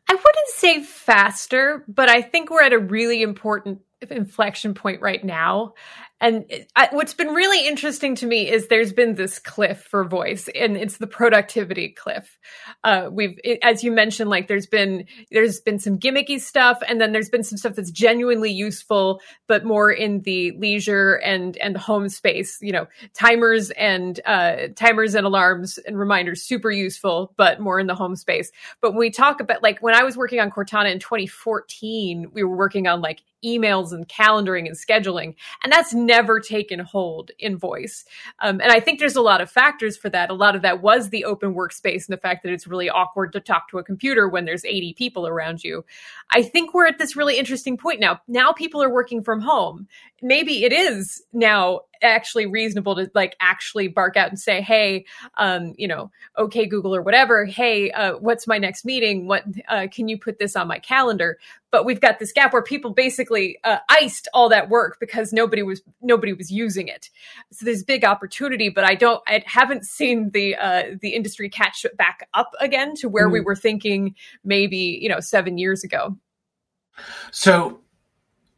I 0.10 0.14
wouldn't 0.14 0.48
say 0.48 0.84
faster, 0.84 1.84
but 1.88 2.10
I 2.10 2.22
think 2.24 2.50
we're 2.50 2.64
at 2.64 2.74
a 2.74 2.80
really 2.80 3.22
important 3.22 3.82
inflection 4.10 4.74
point 4.74 5.02
right 5.02 5.24
now. 5.24 5.74
And 6.22 6.46
I, 6.76 6.90
what's 6.92 7.14
been 7.14 7.30
really 7.30 7.66
interesting 7.66 8.16
to 8.16 8.26
me 8.26 8.50
is 8.50 8.68
there's 8.68 8.92
been 8.92 9.16
this 9.16 9.40
cliff 9.40 9.82
for 9.84 10.04
voice, 10.04 10.50
and 10.54 10.76
it's 10.76 10.98
the 10.98 11.08
productivity 11.08 11.90
cliff. 11.90 12.38
Uh, 12.84 13.10
we've, 13.10 13.40
it, 13.44 13.60
as 13.64 13.84
you 13.86 13.92
mentioned, 13.92 14.30
like 14.30 14.48
there's 14.50 14.68
been 14.68 15.06
there's 15.32 15.62
been 15.62 15.80
some 15.80 15.98
gimmicky 15.98 16.40
stuff, 16.40 16.80
and 16.88 17.00
then 17.00 17.14
there's 17.14 17.30
been 17.30 17.44
some 17.44 17.58
stuff 17.58 17.76
that's 17.76 17.92
genuinely 17.92 18.52
useful, 18.52 19.22
but 19.48 19.64
more 19.64 19.92
in 19.92 20.22
the 20.22 20.52
leisure 20.58 21.16
and 21.16 21.56
and 21.58 21.78
home 21.78 22.10
space. 22.10 22.58
You 22.62 22.74
know, 22.74 22.88
timers 23.14 23.72
and 23.72 24.20
uh, 24.26 24.68
timers 24.76 25.16
and 25.16 25.26
alarms 25.26 25.78
and 25.78 25.98
reminders 25.98 26.42
super 26.42 26.72
useful, 26.72 27.34
but 27.38 27.62
more 27.62 27.80
in 27.80 27.88
the 27.88 27.96
home 27.96 28.18
space. 28.18 28.52
But 28.82 28.92
when 28.92 29.00
we 29.00 29.12
talk 29.12 29.40
about 29.40 29.64
like 29.64 29.80
when 29.80 29.96
I 29.96 30.04
was 30.04 30.18
working 30.18 30.42
on 30.42 30.52
Cortana 30.52 30.92
in 30.92 31.00
2014, 31.00 32.32
we 32.34 32.44
were 32.44 32.58
working 32.58 32.88
on 32.88 33.02
like 33.02 33.22
emails 33.46 33.94
and 33.94 34.06
calendaring 34.10 34.68
and 34.68 34.76
scheduling, 34.76 35.36
and 35.64 35.72
that's 35.72 35.94
never 36.10 36.40
taken 36.40 36.80
hold 36.80 37.30
in 37.38 37.56
voice. 37.56 38.04
Um, 38.40 38.60
and 38.60 38.72
I 38.72 38.80
think 38.80 39.00
there's 39.00 39.16
a 39.16 39.22
lot 39.22 39.42
of 39.42 39.52
factors 39.52 39.96
for 39.96 40.10
that. 40.10 40.32
A 40.32 40.34
lot 40.34 40.56
of 40.56 40.64
that 40.64 40.82
was 40.82 41.10
the 41.10 41.24
open 41.24 41.54
workspace 41.54 42.08
and 42.08 42.18
the 42.18 42.22
fact 42.22 42.42
that 42.44 42.52
it's 42.52 42.66
really 42.66 42.90
awkward 42.90 43.32
to 43.34 43.40
talk 43.40 43.70
to 43.70 43.78
a 43.78 43.84
computer 43.84 44.28
when 44.28 44.46
there's 44.46 44.66
80 44.66 44.96
people 44.96 45.28
around 45.28 45.64
you. 45.64 45.86
I 46.32 46.42
think 46.42 46.74
we're 46.74 46.88
at 46.88 46.98
this 46.98 47.16
really 47.16 47.38
interesting 47.38 47.78
point 47.78 48.00
now. 48.00 48.20
Now 48.28 48.52
people 48.52 48.82
are 48.82 48.92
working 48.92 49.24
from 49.24 49.40
home. 49.40 49.88
Maybe 50.22 50.66
it 50.66 50.74
is 50.74 51.22
now 51.32 51.82
actually 52.02 52.46
reasonable 52.46 52.96
to 52.96 53.10
like 53.14 53.36
actually 53.40 53.88
bark 53.88 54.18
out 54.18 54.30
and 54.30 54.40
say, 54.40 54.62
"Hey, 54.62 55.06
um, 55.38 55.74
you 55.78 55.88
know, 55.88 56.12
okay, 56.38 56.66
Google 56.66 56.96
or 56.96 57.02
whatever. 57.02 57.46
Hey, 57.46 57.92
uh, 57.92 58.14
what's 58.18 58.48
my 58.48 58.58
next 58.58 58.86
meeting? 58.86 59.28
What 59.28 59.44
uh, 59.68 59.88
can 59.92 60.08
you 60.08 60.18
put 60.18 60.40
this 60.40 60.56
on 60.56 60.68
my 60.68 60.80
calendar?" 60.80 61.38
But 61.72 61.86
we've 61.86 62.02
got 62.02 62.18
this 62.18 62.32
gap 62.32 62.52
where 62.52 62.64
people 62.64 62.92
basically 62.92 63.60
uh, 63.64 63.78
iced 63.90 64.28
all 64.34 64.50
that 64.50 64.70
work 64.70 64.98
because 65.00 65.32
nobody 65.32 65.62
was 65.62 65.82
nobody 66.02 66.34
was 66.34 66.52
using 66.52 66.88
it. 66.88 67.10
So 67.52 67.66
there's 67.66 67.84
big 67.84 68.04
opportunity, 68.04 68.70
but 68.70 68.84
I 68.84 68.96
don't, 68.96 69.22
I 69.28 69.44
haven't 69.46 69.86
seen 69.86 70.32
the 70.32 70.56
uh, 70.56 70.84
the 71.02 71.10
industry 71.10 71.50
catch 71.50 71.86
back 71.98 72.28
up 72.34 72.52
again 72.60 72.96
to 72.96 73.10
where 73.10 73.30
mm. 73.30 73.34
we 73.34 73.42
were 73.42 73.56
thinking 73.56 74.16
maybe 74.44 75.00
you 75.02 75.10
know 75.10 75.20
seven 75.20 75.58
years 75.58 75.84
ago. 75.84 76.18
So 77.32 77.82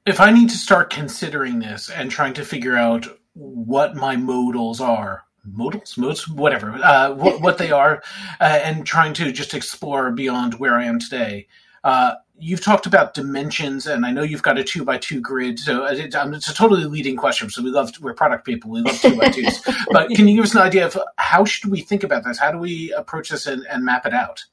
if 0.05 0.19
I 0.19 0.31
need 0.31 0.49
to 0.49 0.57
start 0.57 0.89
considering 0.89 1.59
this 1.59 1.89
and 1.89 2.09
trying 2.09 2.33
to 2.33 2.45
figure 2.45 2.75
out 2.75 3.07
what 3.33 3.95
my 3.95 4.15
modals 4.15 4.81
are, 4.81 5.23
modals, 5.45 5.97
modes, 5.97 6.27
whatever, 6.27 6.71
uh, 6.83 7.13
what, 7.13 7.41
what, 7.41 7.57
they 7.57 7.71
are, 7.71 8.03
uh, 8.39 8.59
and 8.63 8.85
trying 8.85 9.13
to 9.13 9.31
just 9.31 9.53
explore 9.53 10.11
beyond 10.11 10.55
where 10.55 10.75
I 10.75 10.85
am 10.85 10.99
today. 10.99 11.47
Uh, 11.83 12.15
you've 12.37 12.61
talked 12.61 12.85
about 12.85 13.13
dimensions, 13.13 13.87
and 13.87 14.05
I 14.05 14.11
know 14.11 14.23
you've 14.23 14.43
got 14.43 14.57
a 14.57 14.63
two 14.63 14.83
by 14.83 14.97
two 14.97 15.21
grid. 15.21 15.59
So 15.59 15.85
it, 15.85 16.13
um, 16.15 16.33
it's 16.33 16.49
a 16.49 16.53
totally 16.53 16.85
leading 16.85 17.15
question. 17.15 17.49
So 17.49 17.63
we 17.63 17.71
love 17.71 17.91
we're 18.01 18.13
product 18.13 18.45
people. 18.45 18.71
We 18.71 18.81
love 18.81 18.99
two 18.99 19.17
by 19.17 19.29
twos. 19.29 19.61
but 19.91 20.09
can 20.09 20.27
you 20.27 20.35
give 20.35 20.45
us 20.45 20.53
an 20.53 20.61
idea 20.61 20.85
of 20.85 20.97
how 21.17 21.45
should 21.45 21.71
we 21.71 21.81
think 21.81 22.03
about 22.03 22.23
this? 22.23 22.37
How 22.37 22.51
do 22.51 22.57
we 22.57 22.91
approach 22.93 23.29
this 23.29 23.47
and, 23.47 23.65
and 23.67 23.85
map 23.85 24.05
it 24.05 24.13
out? 24.13 24.43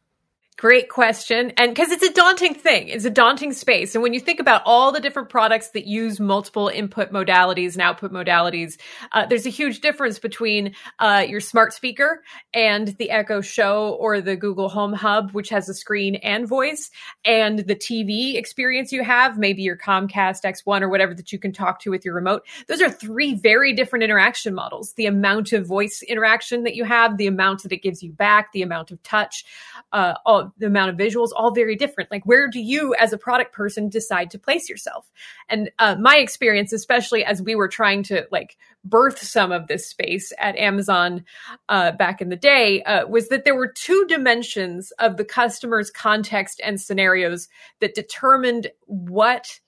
Great 0.59 0.89
question. 0.89 1.53
And 1.57 1.73
because 1.73 1.93
it's 1.93 2.03
a 2.03 2.13
daunting 2.13 2.53
thing, 2.53 2.89
it's 2.89 3.05
a 3.05 3.11
daunting 3.11 3.53
space. 3.53 3.95
And 3.95 4.03
when 4.03 4.13
you 4.13 4.19
think 4.19 4.41
about 4.41 4.63
all 4.67 4.91
the 4.91 4.99
different 4.99 5.29
products 5.29 5.71
that 5.71 5.87
use 5.87 6.19
multiple 6.19 6.67
input 6.67 7.13
modalities 7.13 7.75
and 7.75 7.81
output 7.83 8.11
modalities, 8.13 8.77
uh, 9.13 9.25
there's 9.25 9.47
a 9.47 9.51
huge 9.51 9.83
difference 9.83 10.19
between 10.19 10.75
uh, 10.99 11.25
your 11.29 11.39
smart 11.39 11.75
speaker 11.75 12.25
and 12.53 12.89
the 12.99 13.11
Echo 13.11 13.41
Show 13.41 13.97
or 14.01 14.21
the 14.21 14.35
Google 14.35 14.69
Home 14.69 14.93
Hub, 14.93 15.31
which 15.31 15.49
has 15.51 15.69
a 15.69 15.75
screen 15.75 16.17
and 16.17 16.49
voice, 16.49 16.91
and 17.25 17.61
the 17.61 17.77
TV 17.77 18.35
experience 18.35 18.91
you 18.91 19.05
have, 19.05 19.39
maybe 19.39 19.63
your 19.63 19.77
Comcast 19.77 20.43
X1 20.43 20.83
or 20.83 20.89
whatever 20.89 21.15
that 21.15 21.31
you 21.31 21.39
can 21.39 21.53
talk 21.53 21.79
to 21.83 21.93
with 21.93 22.05
your 22.05 22.15
remote. 22.15 22.45
Those 22.67 22.83
are 22.83 22.91
three 22.91 23.35
very 23.35 23.75
different 23.75 24.03
interaction 24.03 24.57
models. 24.57 24.95
The 24.95 25.07
amount 25.07 25.53
of 25.53 25.69
voice 25.69 26.03
interaction 26.03 26.65
that 26.65 26.75
you 26.75 26.83
have, 26.83 27.17
the 27.17 27.29
amount 27.29 27.63
that 27.63 27.71
it 27.71 27.81
gives 27.85 28.03
you 28.03 28.11
back, 28.11 28.51
the 28.51 28.63
amount 28.63 28.91
of 28.91 29.01
touch, 29.05 29.45
uh, 29.93 30.15
all 30.27 30.48
the 30.57 30.67
amount 30.67 30.91
of 30.91 30.97
visuals, 30.97 31.31
all 31.37 31.53
very 31.53 31.77
different. 31.77 32.11
Like, 32.11 32.25
where 32.25 32.49
do 32.49 32.61
you, 32.61 32.95
as 32.95 33.13
a 33.13 33.19
product 33.19 33.53
person, 33.53 33.89
decide 33.89 34.31
to 34.31 34.39
place 34.39 34.69
yourself? 34.69 35.11
And 35.49 35.71
uh, 35.79 35.97
my 36.01 36.17
experience, 36.17 36.73
especially 36.73 37.25
as 37.25 37.43
we 37.43 37.55
were 37.55 37.69
trying 37.69 38.03
to 38.05 38.27
like 38.31 38.57
birth 38.85 39.19
some 39.19 39.53
of 39.53 39.67
this 39.67 39.87
space 39.87 40.33
at 40.39 40.57
Amazon 40.57 41.25
uh, 41.69 41.93
back 41.93 42.21
in 42.21 42.29
the 42.29 42.37
day, 42.37 42.83
uh, 42.83 43.07
was 43.07 43.29
that 43.29 43.45
there 43.45 43.57
were 43.57 43.73
two 43.73 44.07
dimensions 44.09 44.91
of 44.99 45.17
the 45.17 45.25
customer's 45.25 45.91
context 45.91 46.61
and 46.65 46.81
scenarios 46.81 47.49
that 47.81 47.95
determined 47.95 48.69
what 48.87 49.61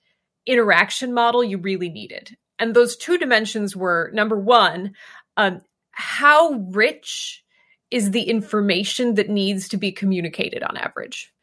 interaction 0.45 1.13
model 1.13 1.43
you 1.43 1.57
really 1.57 1.89
needed. 1.89 2.35
And 2.57 2.75
those 2.75 2.95
two 2.95 3.17
dimensions 3.17 3.75
were 3.75 4.11
number 4.13 4.39
one, 4.39 4.93
um, 5.37 5.61
how 5.91 6.51
rich 6.71 7.43
is 7.91 8.11
the 8.11 8.23
information 8.23 9.15
that 9.15 9.29
needs 9.29 9.69
to 9.69 9.77
be 9.77 9.91
communicated 9.91 10.63
on 10.63 10.77
average. 10.77 11.33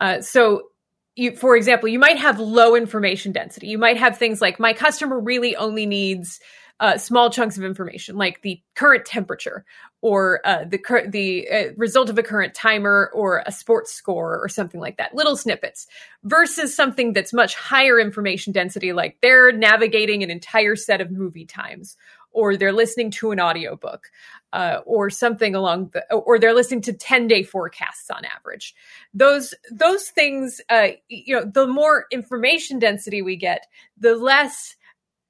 Uh, 0.00 0.20
so, 0.20 0.68
you, 1.14 1.36
for 1.36 1.56
example, 1.56 1.88
you 1.88 1.98
might 1.98 2.18
have 2.18 2.40
low 2.40 2.74
information 2.74 3.32
density. 3.32 3.68
You 3.68 3.78
might 3.78 3.98
have 3.98 4.18
things 4.18 4.40
like 4.40 4.58
my 4.58 4.72
customer 4.72 5.18
really 5.20 5.54
only 5.56 5.86
needs 5.86 6.40
uh, 6.80 6.98
small 6.98 7.30
chunks 7.30 7.56
of 7.56 7.62
information, 7.62 8.16
like 8.16 8.42
the 8.42 8.60
current 8.74 9.04
temperature 9.04 9.64
or 10.00 10.40
uh, 10.44 10.64
the 10.64 10.78
cur- 10.78 11.06
the 11.08 11.48
uh, 11.48 11.64
result 11.76 12.10
of 12.10 12.18
a 12.18 12.24
current 12.24 12.54
timer 12.54 13.10
or 13.14 13.40
a 13.46 13.52
sports 13.52 13.92
score 13.92 14.42
or 14.42 14.48
something 14.48 14.80
like 14.80 14.96
that. 14.96 15.14
Little 15.14 15.36
snippets 15.36 15.86
versus 16.24 16.74
something 16.74 17.12
that's 17.12 17.32
much 17.32 17.54
higher 17.54 18.00
information 18.00 18.52
density, 18.52 18.92
like 18.92 19.16
they're 19.22 19.52
navigating 19.52 20.24
an 20.24 20.30
entire 20.30 20.74
set 20.74 21.00
of 21.00 21.12
movie 21.12 21.46
times 21.46 21.96
or 22.32 22.56
they're 22.56 22.72
listening 22.72 23.10
to 23.10 23.30
an 23.30 23.40
audiobook 23.40 24.10
uh, 24.52 24.80
or 24.84 25.10
something 25.10 25.54
along 25.54 25.90
the 25.92 26.14
or 26.14 26.38
they're 26.38 26.54
listening 26.54 26.82
to 26.82 26.92
10 26.92 27.28
day 27.28 27.42
forecasts 27.42 28.10
on 28.10 28.24
average. 28.24 28.74
Those 29.14 29.54
those 29.70 30.08
things 30.08 30.60
uh, 30.68 30.88
you 31.08 31.34
know 31.34 31.44
the 31.44 31.66
more 31.66 32.06
information 32.10 32.78
density 32.78 33.22
we 33.22 33.36
get 33.36 33.66
the 33.98 34.14
less 34.16 34.76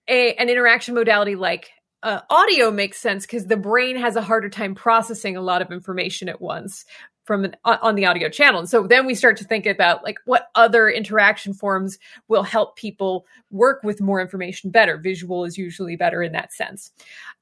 a, 0.09 0.35
an 0.35 0.49
interaction 0.49 0.95
modality 0.95 1.37
like 1.37 1.71
uh, 2.03 2.21
audio 2.31 2.71
makes 2.71 2.99
sense 2.99 3.25
because 3.25 3.47
the 3.47 3.57
brain 3.57 3.97
has 3.97 4.17
a 4.17 4.23
harder 4.23 4.49
time 4.49 4.75
processing 4.75 5.37
a 5.37 5.41
lot 5.41 5.63
of 5.63 5.71
information 5.71 6.29
at 6.29 6.41
once 6.41 6.85
from 7.25 7.45
an, 7.45 7.57
on 7.65 7.95
the 7.95 8.07
audio 8.07 8.29
channel. 8.29 8.61
And 8.61 8.69
so 8.69 8.87
then 8.87 9.07
we 9.07 9.15
start 9.15 9.37
to 9.39 9.45
think 9.45 9.67
about 9.67 10.03
like 10.03 10.19
what 10.25 10.49
other 10.55 10.89
interaction 10.89 11.55
forms 11.55 11.99
will 12.29 12.43
help 12.43 12.77
people 12.77 13.27
work 13.51 13.83
with 13.83 14.01
more 14.01 14.21
information 14.21 14.71
better. 14.71 14.97
Visual 14.97 15.45
is 15.45 15.57
usually 15.57 15.97
better 15.97 16.23
in 16.23 16.33
that 16.33 16.53
sense. 16.53 16.91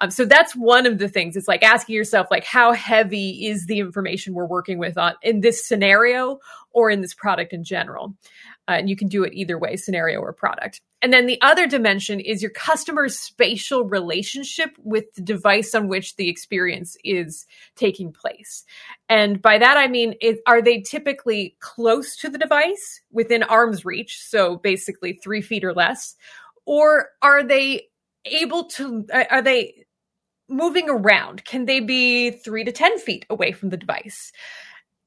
Um, 0.01 0.11
so 0.11 0.25
that's 0.25 0.55
one 0.55 0.87
of 0.87 0.99
the 0.99 1.09
things. 1.09 1.37
It's 1.37 1.49
like 1.49 1.63
asking 1.63 1.95
yourself 1.95 2.29
like 2.31 2.45
how 2.45 2.73
heavy 2.73 3.47
is 3.47 3.67
the 3.67 3.79
information 3.79 4.35
we're 4.35 4.47
working 4.47 4.79
with 4.79 4.99
on 4.99 5.15
in 5.23 5.41
this 5.41 5.67
scenario 5.67 6.39
or 6.73 6.91
in 6.91 7.01
this 7.01 7.15
product 7.15 7.53
in 7.53 7.65
general. 7.65 8.15
Uh, 8.69 8.73
and 8.73 8.91
you 8.91 8.97
can 8.97 9.09
do 9.09 9.25
it 9.25 9.33
either 9.33 9.59
way, 9.59 9.77
scenario 9.77 10.21
or 10.21 10.33
product. 10.33 10.81
And 11.03 11.13
then 11.13 11.27
the 11.27 11.41
other 11.41 11.67
dimension 11.67 12.21
is 12.21 12.43
your 12.43 12.51
customer's 12.51 13.19
spatial 13.19 13.85
relationship 13.85 14.77
with 14.83 15.15
the 15.15 15.23
device 15.23 15.75
on 15.75 15.89
which 15.89 16.17
the 16.17 16.29
experience 16.29 16.97
is 17.03 17.47
taking 17.75 18.13
place. 18.13 18.65
And 19.09 19.41
by 19.41 19.59
that, 19.59 19.79
I 19.79 19.89
mean, 19.89 20.15
are 20.47 20.61
they 20.61 20.81
typically 20.81 21.57
close 21.61 22.17
to 22.17 22.29
the 22.29 22.37
device 22.39 23.01
within 23.11 23.43
arm's 23.43 23.85
reach? 23.85 24.21
So 24.21 24.57
basically 24.57 25.15
three 25.15 25.41
feet 25.41 25.65
or 25.65 25.73
less. 25.73 26.17
Or 26.67 27.09
are 27.23 27.43
they 27.43 27.89
able 28.27 28.65
to, 28.65 29.07
are 29.31 29.43
they 29.43 29.87
moving 30.49 30.91
around? 30.91 31.47
Can 31.47 31.65
they 31.65 31.81
be 31.81 32.31
three 32.31 32.65
to 32.65 32.73
10 32.73 32.99
feet 32.99 33.25
away 33.31 33.53
from 33.53 33.71
the 33.71 33.79
device? 33.79 34.33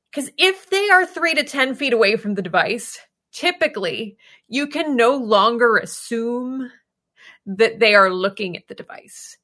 Because 0.10 0.32
if 0.38 0.70
they 0.70 0.90
are 0.90 1.06
three 1.06 1.36
to 1.36 1.44
10 1.44 1.76
feet 1.76 1.94
away 1.94 2.16
from 2.16 2.34
the 2.34 2.42
device, 2.42 3.00
typically 3.34 4.18
you 4.48 4.68
can 4.68 4.96
no 4.96 5.18
longer 5.18 5.78
assume 5.78 6.72
that 7.46 7.80
they 7.80 7.96
are 7.96 8.10
looking 8.10 8.56
at 8.56 8.68
the 8.68 8.76
device. 8.76 9.38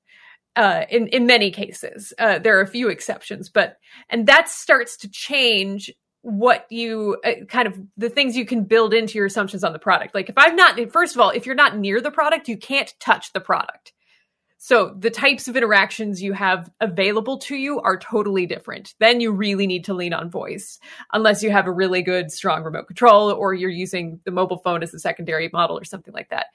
Uh, 0.55 0.85
in 0.89 1.07
in 1.07 1.25
many 1.25 1.51
cases, 1.51 2.13
uh, 2.19 2.39
there 2.39 2.57
are 2.57 2.61
a 2.61 2.67
few 2.67 2.89
exceptions, 2.89 3.49
but 3.49 3.77
and 4.09 4.27
that 4.27 4.49
starts 4.49 4.97
to 4.97 5.09
change 5.09 5.91
what 6.21 6.65
you 6.69 7.17
uh, 7.23 7.45
kind 7.47 7.67
of 7.67 7.79
the 7.97 8.09
things 8.09 8.35
you 8.35 8.45
can 8.45 8.63
build 8.63 8.93
into 8.93 9.17
your 9.17 9.27
assumptions 9.27 9.63
on 9.63 9.73
the 9.73 9.79
product. 9.79 10.13
Like 10.13 10.29
if 10.29 10.37
I'm 10.37 10.55
not, 10.55 10.79
first 10.91 11.15
of 11.15 11.21
all, 11.21 11.29
if 11.29 11.45
you're 11.45 11.55
not 11.55 11.77
near 11.77 12.01
the 12.01 12.11
product, 12.11 12.49
you 12.49 12.57
can't 12.57 12.93
touch 12.99 13.31
the 13.31 13.39
product. 13.39 13.93
So 14.61 14.93
the 14.99 15.09
types 15.09 15.47
of 15.47 15.55
interactions 15.55 16.21
you 16.21 16.33
have 16.33 16.69
available 16.81 17.37
to 17.39 17.55
you 17.55 17.79
are 17.79 17.97
totally 17.97 18.45
different. 18.45 18.93
Then 18.99 19.21
you 19.21 19.31
really 19.31 19.65
need 19.67 19.85
to 19.85 19.93
lean 19.93 20.11
on 20.11 20.29
voice, 20.29 20.79
unless 21.13 21.41
you 21.41 21.49
have 21.49 21.65
a 21.65 21.71
really 21.71 22.01
good, 22.01 22.29
strong 22.29 22.63
remote 22.63 22.87
control 22.87 23.31
or 23.31 23.53
you're 23.53 23.69
using 23.69 24.19
the 24.25 24.31
mobile 24.31 24.57
phone 24.57 24.83
as 24.83 24.93
a 24.93 24.99
secondary 24.99 25.49
model 25.53 25.79
or 25.79 25.85
something 25.85 26.13
like 26.13 26.29
that. 26.29 26.47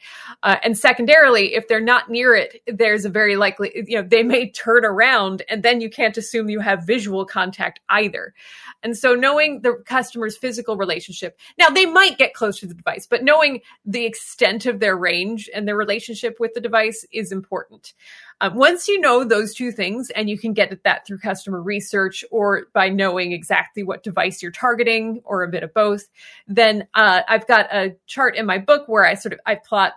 Uh, 0.43 0.57
and 0.63 0.77
secondarily, 0.77 1.55
if 1.55 1.67
they're 1.67 1.81
not 1.81 2.11
near 2.11 2.35
it, 2.35 2.61
there's 2.67 3.07
a 3.07 3.09
very 3.09 3.37
likely, 3.37 3.73
you 3.87 3.97
know, 3.97 4.07
they 4.07 4.23
may 4.23 4.51
turn 4.51 4.85
around 4.85 5.43
and 5.49 5.63
then 5.63 5.81
you 5.81 5.89
can't 5.89 6.19
assume 6.19 6.51
you 6.51 6.61
have 6.61 6.87
visual 6.87 7.25
contact 7.25 7.81
either. 7.89 8.35
And 8.83 8.95
so 8.95 9.15
knowing 9.15 9.63
the 9.63 9.83
customer's 9.87 10.37
physical 10.37 10.77
relationship, 10.77 11.41
now 11.59 11.71
they 11.71 11.87
might 11.87 12.19
get 12.19 12.35
close 12.35 12.61
to 12.61 12.67
the 12.67 12.75
device, 12.75 13.07
but 13.07 13.25
knowing 13.25 13.63
the 13.87 14.05
extent 14.05 14.67
of 14.67 14.79
their 14.79 14.95
range 14.95 15.49
and 15.55 15.67
their 15.67 15.75
relationship 15.75 16.37
with 16.39 16.53
the 16.53 16.61
device 16.61 17.07
is 17.11 17.33
important. 17.33 17.94
Um, 18.41 18.57
once 18.57 18.89
you 18.89 19.01
know 19.01 19.25
those 19.25 19.55
two 19.55 19.71
things, 19.71 20.11
and 20.11 20.29
you 20.29 20.39
can 20.39 20.53
get 20.53 20.73
at 20.73 20.83
that 20.83 21.07
through 21.07 21.19
customer 21.19 21.63
research 21.63 22.25
or 22.31 22.67
by 22.73 22.89
knowing 22.89 23.33
exactly 23.33 23.83
what 23.83 24.03
device 24.03 24.43
you're 24.43 24.53
targeting 24.53 25.21
or 25.25 25.43
a 25.43 25.49
bit 25.49 25.63
of 25.63 25.73
both, 25.73 26.09
then 26.47 26.87
uh, 26.95 27.23
I've 27.29 27.47
got 27.47 27.73
a 27.73 27.97
chart 28.07 28.37
in 28.37 28.47
my 28.47 28.59
book 28.59 28.89
where 28.89 29.07
I 29.07 29.15
sort 29.15 29.33
of 29.33 29.41
I 29.47 29.55
plot 29.55 29.95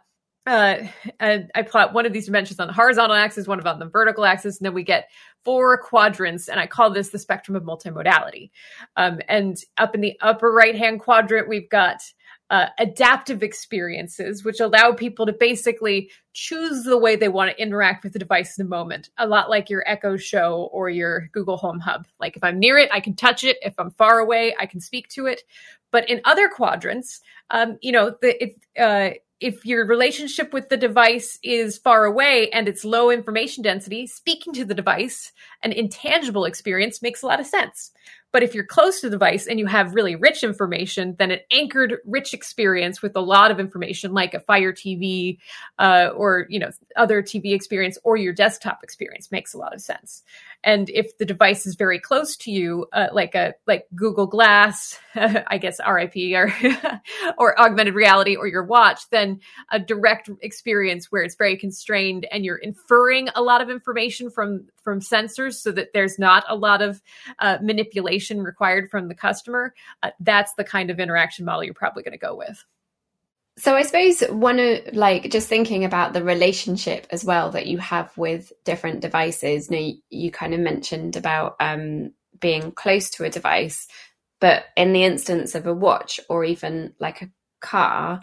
uh, 0.48 0.88
I 1.20 1.62
plot 1.64 1.94
one 1.94 2.06
of 2.06 2.14
these 2.14 2.28
dimensions 2.28 2.60
on 2.62 2.68
the 2.68 2.74
horizontal 2.74 3.18
axis, 3.18 3.48
one 3.48 3.60
of 3.60 3.68
on 3.68 3.80
the 3.80 3.86
vertical 3.86 4.24
axis, 4.24 4.58
and 4.58 4.66
then 4.66 4.74
we 4.74 4.84
get 4.84 5.10
four 5.44 5.78
quadrants, 5.78 6.48
and 6.48 6.58
I 6.58 6.68
call 6.68 6.90
this 6.90 7.10
the 7.10 7.20
spectrum 7.20 7.58
of 7.58 7.64
multimodality. 7.64 8.52
Um, 8.96 9.20
and 9.28 9.58
up 9.78 9.94
in 9.94 10.00
the 10.00 10.18
upper 10.22 10.50
right 10.52 10.76
hand 10.76 11.02
quadrant, 11.02 11.50
we've 11.50 11.70
got 11.70 12.02
uh, 12.50 12.68
adaptive 12.80 13.44
experiences, 13.44 14.44
which 14.44 14.60
allow 14.60 14.94
people 14.94 15.26
to 15.26 15.34
basically 15.34 16.10
choose 16.34 16.84
the 16.84 16.98
way 16.98 17.16
they 17.16 17.28
want 17.28 17.52
to 17.52 17.62
interact 17.62 18.04
with 18.04 18.14
the 18.14 18.20
device 18.20 18.58
in 18.58 18.66
the 18.66 18.70
moment. 18.70 19.10
A 19.18 19.28
lot 19.28 19.50
like 19.50 19.70
your 19.70 19.84
Echo 19.86 20.16
Show 20.16 20.70
or 20.72 20.90
your 20.90 21.30
Google 21.34 21.58
Home 21.58 21.80
Hub. 21.80 22.08
Like 22.20 22.38
if 22.38 22.44
I'm 22.44 22.60
near 22.60 22.78
it, 22.78 22.90
I 22.94 23.02
can 23.02 23.16
touch 23.16 23.44
it. 23.44 23.58
If 23.62 23.74
I'm 23.78 23.92
far 23.92 24.20
away, 24.20 24.56
I 24.58 24.66
can 24.66 24.80
speak 24.80 25.10
to 25.10 25.26
it. 25.26 25.44
But 25.92 26.10
in 26.10 26.22
other 26.26 26.48
quadrants, 26.48 27.22
um, 27.50 27.78
you 27.82 27.92
know, 27.92 28.16
the, 28.22 28.44
if, 28.44 28.54
uh, 28.80 29.18
if 29.40 29.66
your 29.66 29.86
relationship 29.86 30.52
with 30.54 30.70
the 30.70 30.78
device 30.78 31.38
is 31.44 31.78
far 31.78 32.06
away 32.06 32.50
and 32.50 32.68
it's 32.68 32.84
low 32.84 33.10
information 33.12 33.62
density, 33.62 34.08
speaking 34.08 34.54
to 34.54 34.66
the 34.66 34.74
device, 34.74 35.32
an 35.64 35.72
intangible 35.72 36.46
experience 36.46 37.02
makes 37.02 37.22
a 37.22 37.28
lot 37.28 37.40
of 37.40 37.46
sense. 37.46 37.92
But 38.38 38.44
if 38.44 38.54
you're 38.54 38.68
close 38.68 39.02
to 39.02 39.10
the 39.10 39.16
device 39.16 39.48
and 39.48 39.58
you 39.58 39.66
have 39.66 39.96
really 39.96 40.16
rich 40.16 40.44
information, 40.44 41.16
then 41.18 41.32
an 41.32 41.40
anchored, 41.50 41.96
rich 42.06 42.36
experience 42.36 43.02
with 43.02 43.16
a 43.16 43.20
lot 43.20 43.50
of 43.50 43.60
information, 43.60 44.14
like 44.14 44.36
a 44.36 44.40
Fire 44.40 44.72
TV 44.72 45.40
uh, 45.80 46.10
or 46.16 46.46
you 46.48 46.60
know 46.60 46.70
other 46.96 47.24
TV 47.24 47.56
experience 47.56 47.98
or 48.04 48.16
your 48.16 48.34
desktop 48.34 48.84
experience, 48.84 49.32
makes 49.32 49.56
a 49.56 49.58
lot 49.58 49.74
of 49.74 49.82
sense. 49.82 50.22
And 50.64 50.88
if 50.90 51.18
the 51.18 51.26
device 51.26 51.66
is 51.66 51.74
very 51.74 52.00
close 52.00 52.36
to 52.38 52.52
you, 52.52 52.86
uh, 52.94 53.08
like 53.12 53.34
a 53.34 53.56
like 53.66 53.88
Google 53.96 54.28
Glass, 54.28 55.00
I 55.16 55.58
guess 55.58 55.80
RIP 55.80 56.16
or 56.36 56.54
or 57.40 57.60
augmented 57.60 57.96
reality 57.96 58.36
or 58.36 58.46
your 58.46 58.64
watch, 58.64 59.10
then 59.10 59.40
a 59.72 59.80
direct 59.80 60.30
experience 60.42 61.12
where 61.12 61.24
it's 61.24 61.36
very 61.36 61.58
constrained 61.58 62.28
and 62.32 62.46
you're 62.46 62.58
inferring 62.58 63.30
a 63.34 63.42
lot 63.42 63.62
of 63.62 63.72
information 63.72 64.30
from 64.30 64.68
from 64.84 65.00
sensors, 65.00 65.56
so 65.56 65.72
that 65.72 65.94
there's 65.94 66.20
not 66.20 66.44
a 66.48 66.56
lot 66.56 66.84
of 66.84 67.02
uh, 67.40 67.58
manipulation 67.62 68.27
required 68.36 68.90
from 68.90 69.08
the 69.08 69.16
customer. 69.16 69.74
Uh, 70.04 70.12
that's 70.20 70.54
the 70.56 70.64
kind 70.64 70.90
of 70.90 71.00
interaction 71.00 71.46
model 71.46 71.64
you're 71.64 71.74
probably 71.74 72.04
going 72.04 72.12
to 72.14 72.18
go 72.18 72.36
with. 72.36 72.64
So 73.58 73.76
I 73.76 73.82
suppose 73.82 74.22
one 74.30 74.60
of 74.60 74.94
like 74.94 75.32
just 75.32 75.48
thinking 75.48 75.84
about 75.84 76.14
the 76.14 76.24
relationship 76.24 77.08
as 77.10 77.26
well 77.26 77.50
that 77.52 77.66
you 77.66 77.80
have 77.80 78.16
with 78.16 78.52
different 78.64 79.00
devices. 79.00 79.70
You, 79.70 79.76
know, 79.76 79.84
you, 79.84 79.96
you 80.10 80.32
kind 80.32 80.54
of 80.54 80.60
mentioned 80.60 81.16
about 81.16 81.56
um, 81.60 82.12
being 82.40 82.72
close 82.72 83.10
to 83.12 83.24
a 83.24 83.32
device, 83.32 83.88
but 84.40 84.66
in 84.76 84.94
the 84.94 85.04
instance 85.04 85.56
of 85.56 85.66
a 85.66 85.74
watch 85.74 86.20
or 86.30 86.44
even 86.44 86.94
like 87.00 87.24
a 87.24 87.32
car, 87.60 88.22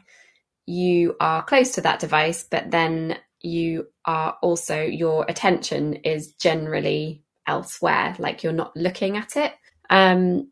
you 0.67 1.17
are 1.21 1.43
close 1.43 1.73
to 1.73 1.81
that 1.81 1.99
device, 1.99 2.45
but 2.49 2.71
then 2.71 3.19
you 3.41 3.89
are 4.05 4.39
also 4.41 4.83
your 4.83 5.27
attention 5.29 5.95
is 5.95 6.33
generally 6.35 7.25
elsewhere, 7.47 8.15
like 8.19 8.43
you're 8.43 8.53
not 8.53 8.77
looking 8.77 9.17
at 9.17 9.37
it. 9.37 9.53
Um, 9.91 10.51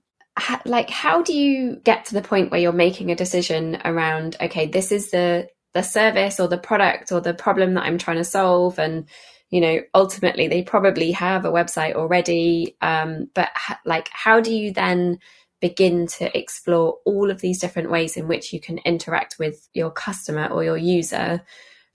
like 0.65 0.89
how 0.89 1.23
do 1.23 1.35
you 1.35 1.77
get 1.85 2.07
to 2.07 2.15
the 2.15 2.23
point 2.23 2.51
where 2.51 2.61
you're 2.61 2.73
making 2.73 3.11
a 3.11 3.15
decision 3.15 3.79
around 3.85 4.35
okay 4.41 4.65
this 4.67 4.91
is 4.91 5.11
the 5.11 5.47
the 5.75 5.83
service 5.83 6.41
or 6.41 6.49
the 6.49 6.57
product 6.57 7.13
or 7.13 7.21
the 7.21 7.35
problem 7.35 7.75
that 7.75 7.85
i'm 7.85 7.99
trying 7.99 8.17
to 8.17 8.25
solve? 8.25 8.79
And 8.79 9.09
you 9.51 9.61
know 9.61 9.81
ultimately 9.95 10.49
they 10.49 10.63
probably 10.63 11.13
have 11.13 11.45
a 11.45 11.53
website 11.53 11.95
already 11.95 12.77
um, 12.81 13.29
but 13.35 13.51
ha- 13.55 13.81
like 13.85 14.09
how 14.13 14.41
do 14.41 14.55
you 14.55 14.73
then 14.73 15.19
begin 15.63 16.09
to 16.09 16.37
explore 16.37 16.99
all 17.07 17.31
of 17.31 17.41
these 17.41 17.61
different 17.61 17.91
ways 17.91 18.19
in 18.19 18.29
which 18.29 18.53
you 18.53 18.61
can 18.61 18.79
interact 18.79 19.37
with 19.39 19.69
your 19.73 19.91
customer 19.91 20.49
or 20.49 20.65
your 20.65 20.77
user 20.77 21.41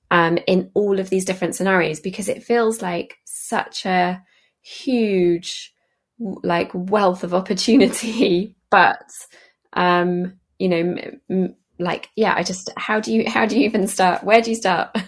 um, 0.10 0.40
in 0.48 0.72
all 0.74 1.00
of 1.00 1.10
these 1.12 1.26
different 1.26 1.54
scenarios? 1.54 2.00
Because 2.00 2.30
it 2.30 2.44
feels 2.44 2.82
like 2.82 3.18
such 3.26 3.86
a 3.86 4.24
huge 4.62 5.74
like 6.20 6.72
wealth 6.74 7.24
of 7.24 7.34
opportunity. 7.34 8.54
But 8.70 9.10
um 9.72 10.34
you 10.60 10.68
know 10.68 10.98
m- 11.30 11.56
like 11.80 12.10
yeah 12.18 12.34
i 12.36 12.44
just 12.44 12.70
how 12.76 13.00
do 13.00 13.14
you 13.14 13.30
how 13.30 13.46
do 13.46 13.58
you 13.58 13.66
even 13.66 13.88
start? 13.88 14.24
Where 14.24 14.42
do 14.42 14.50
you 14.50 14.56
start? 14.56 14.96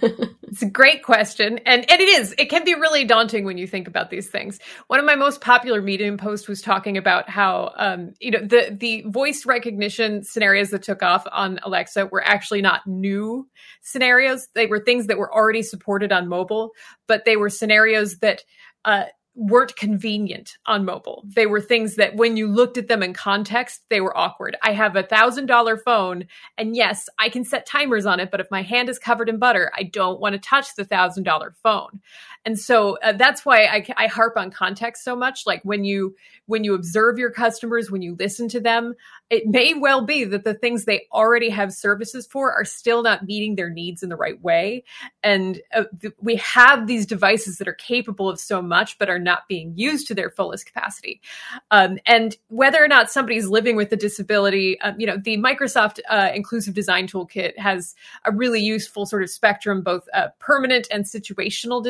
It's 0.51 0.63
a 0.63 0.69
great 0.69 1.03
question. 1.03 1.59
And 1.59 1.87
and 1.91 2.01
it 2.01 2.09
is. 2.09 2.33
It 2.39 2.49
can 2.49 2.63
be 2.65 2.73
really 2.73 3.05
daunting 3.05 3.45
when 3.45 3.59
you 3.59 3.67
think 3.67 3.87
about 3.87 4.09
these 4.09 4.29
things. 4.29 4.57
One 4.87 4.99
of 4.99 5.05
my 5.05 5.15
most 5.15 5.41
popular 5.41 5.79
medium 5.79 6.17
posts 6.17 6.47
was 6.47 6.61
talking 6.61 6.97
about 6.97 7.29
how 7.29 7.71
um 7.77 8.13
you 8.19 8.31
know 8.31 8.39
the 8.39 8.75
the 8.75 9.03
voice 9.07 9.45
recognition 9.45 10.23
scenarios 10.23 10.71
that 10.71 10.81
took 10.81 11.03
off 11.03 11.27
on 11.31 11.59
alexa 11.63 12.07
were 12.07 12.23
actually 12.25 12.61
not 12.61 12.87
new 12.87 13.47
scenarios. 13.83 14.47
They 14.55 14.65
were 14.65 14.79
things 14.79 15.05
that 15.07 15.19
were 15.19 15.31
already 15.31 15.61
supported 15.61 16.11
on 16.11 16.27
mobile 16.27 16.71
but 17.07 17.25
they 17.25 17.37
were 17.37 17.49
scenarios 17.49 18.17
that 18.19 18.43
uh 18.85 19.03
weren't 19.39 19.77
convenient 19.77 20.57
on 20.65 20.83
mobile. 20.83 21.23
They 21.25 21.45
were 21.45 21.61
things 21.61 21.95
that 21.95 22.17
when 22.17 22.35
you 22.35 22.45
looked 22.45 22.77
at 22.77 22.89
them 22.89 23.01
in 23.01 23.13
context, 23.13 23.81
they 23.89 24.01
were 24.01 24.15
awkward. 24.15 24.57
I 24.61 24.73
have 24.73 24.97
a 24.97 25.03
thousand 25.03 25.45
dollar 25.45 25.77
phone 25.77 26.25
and 26.57 26.75
yes, 26.75 27.07
I 27.17 27.29
can 27.29 27.45
set 27.45 27.65
timers 27.65 28.05
on 28.05 28.19
it, 28.19 28.31
but 28.31 28.41
if 28.41 28.51
my 28.51 28.61
hand 28.61 28.89
is 28.89 28.99
covered 28.99 29.29
in 29.29 29.39
butter, 29.39 29.71
I 29.77 29.83
don't 29.83 30.19
want 30.19 30.33
to 30.33 30.39
touch 30.39 30.75
the 30.75 30.83
thousand 30.83 31.23
dollar 31.23 31.55
phone. 31.63 32.01
And 32.45 32.57
so 32.57 32.97
uh, 33.03 33.13
that's 33.13 33.45
why 33.45 33.63
I, 33.63 33.85
I 33.97 34.07
harp 34.07 34.37
on 34.37 34.51
context 34.51 35.03
so 35.03 35.15
much. 35.15 35.45
Like 35.45 35.61
when 35.63 35.83
you, 35.83 36.15
when 36.45 36.63
you 36.63 36.73
observe 36.73 37.19
your 37.19 37.31
customers, 37.31 37.91
when 37.91 38.01
you 38.01 38.15
listen 38.17 38.47
to 38.49 38.59
them, 38.59 38.95
it 39.29 39.47
may 39.47 39.75
well 39.75 40.05
be 40.05 40.23
that 40.23 40.43
the 40.43 40.55
things 40.55 40.85
they 40.85 41.05
already 41.11 41.49
have 41.49 41.71
services 41.71 42.25
for 42.25 42.51
are 42.51 42.65
still 42.65 43.03
not 43.03 43.25
meeting 43.25 43.55
their 43.55 43.69
needs 43.69 44.01
in 44.01 44.09
the 44.09 44.15
right 44.15 44.41
way. 44.41 44.83
And 45.21 45.61
uh, 45.73 45.83
th- 46.01 46.15
we 46.19 46.37
have 46.37 46.87
these 46.87 47.05
devices 47.05 47.57
that 47.57 47.67
are 47.67 47.73
capable 47.73 48.29
of 48.29 48.39
so 48.39 48.61
much, 48.61 48.97
but 48.97 49.09
are 49.09 49.19
not 49.19 49.47
being 49.47 49.73
used 49.75 50.07
to 50.07 50.15
their 50.15 50.31
fullest 50.31 50.65
capacity. 50.65 51.21
Um, 51.69 51.99
and 52.07 52.35
whether 52.47 52.83
or 52.83 52.87
not 52.87 53.11
somebody's 53.11 53.47
living 53.47 53.75
with 53.75 53.91
a 53.91 53.95
disability, 53.95 54.81
um, 54.81 54.99
you 54.99 55.05
know, 55.05 55.17
the 55.17 55.37
Microsoft 55.37 55.99
uh, 56.09 56.31
Inclusive 56.33 56.73
Design 56.73 57.07
Toolkit 57.07 57.57
has 57.59 57.93
a 58.25 58.31
really 58.31 58.61
useful 58.61 59.05
sort 59.05 59.21
of 59.21 59.29
spectrum, 59.29 59.81
both 59.81 60.07
uh, 60.13 60.29
permanent 60.39 60.87
and 60.91 61.05
situational 61.05 61.83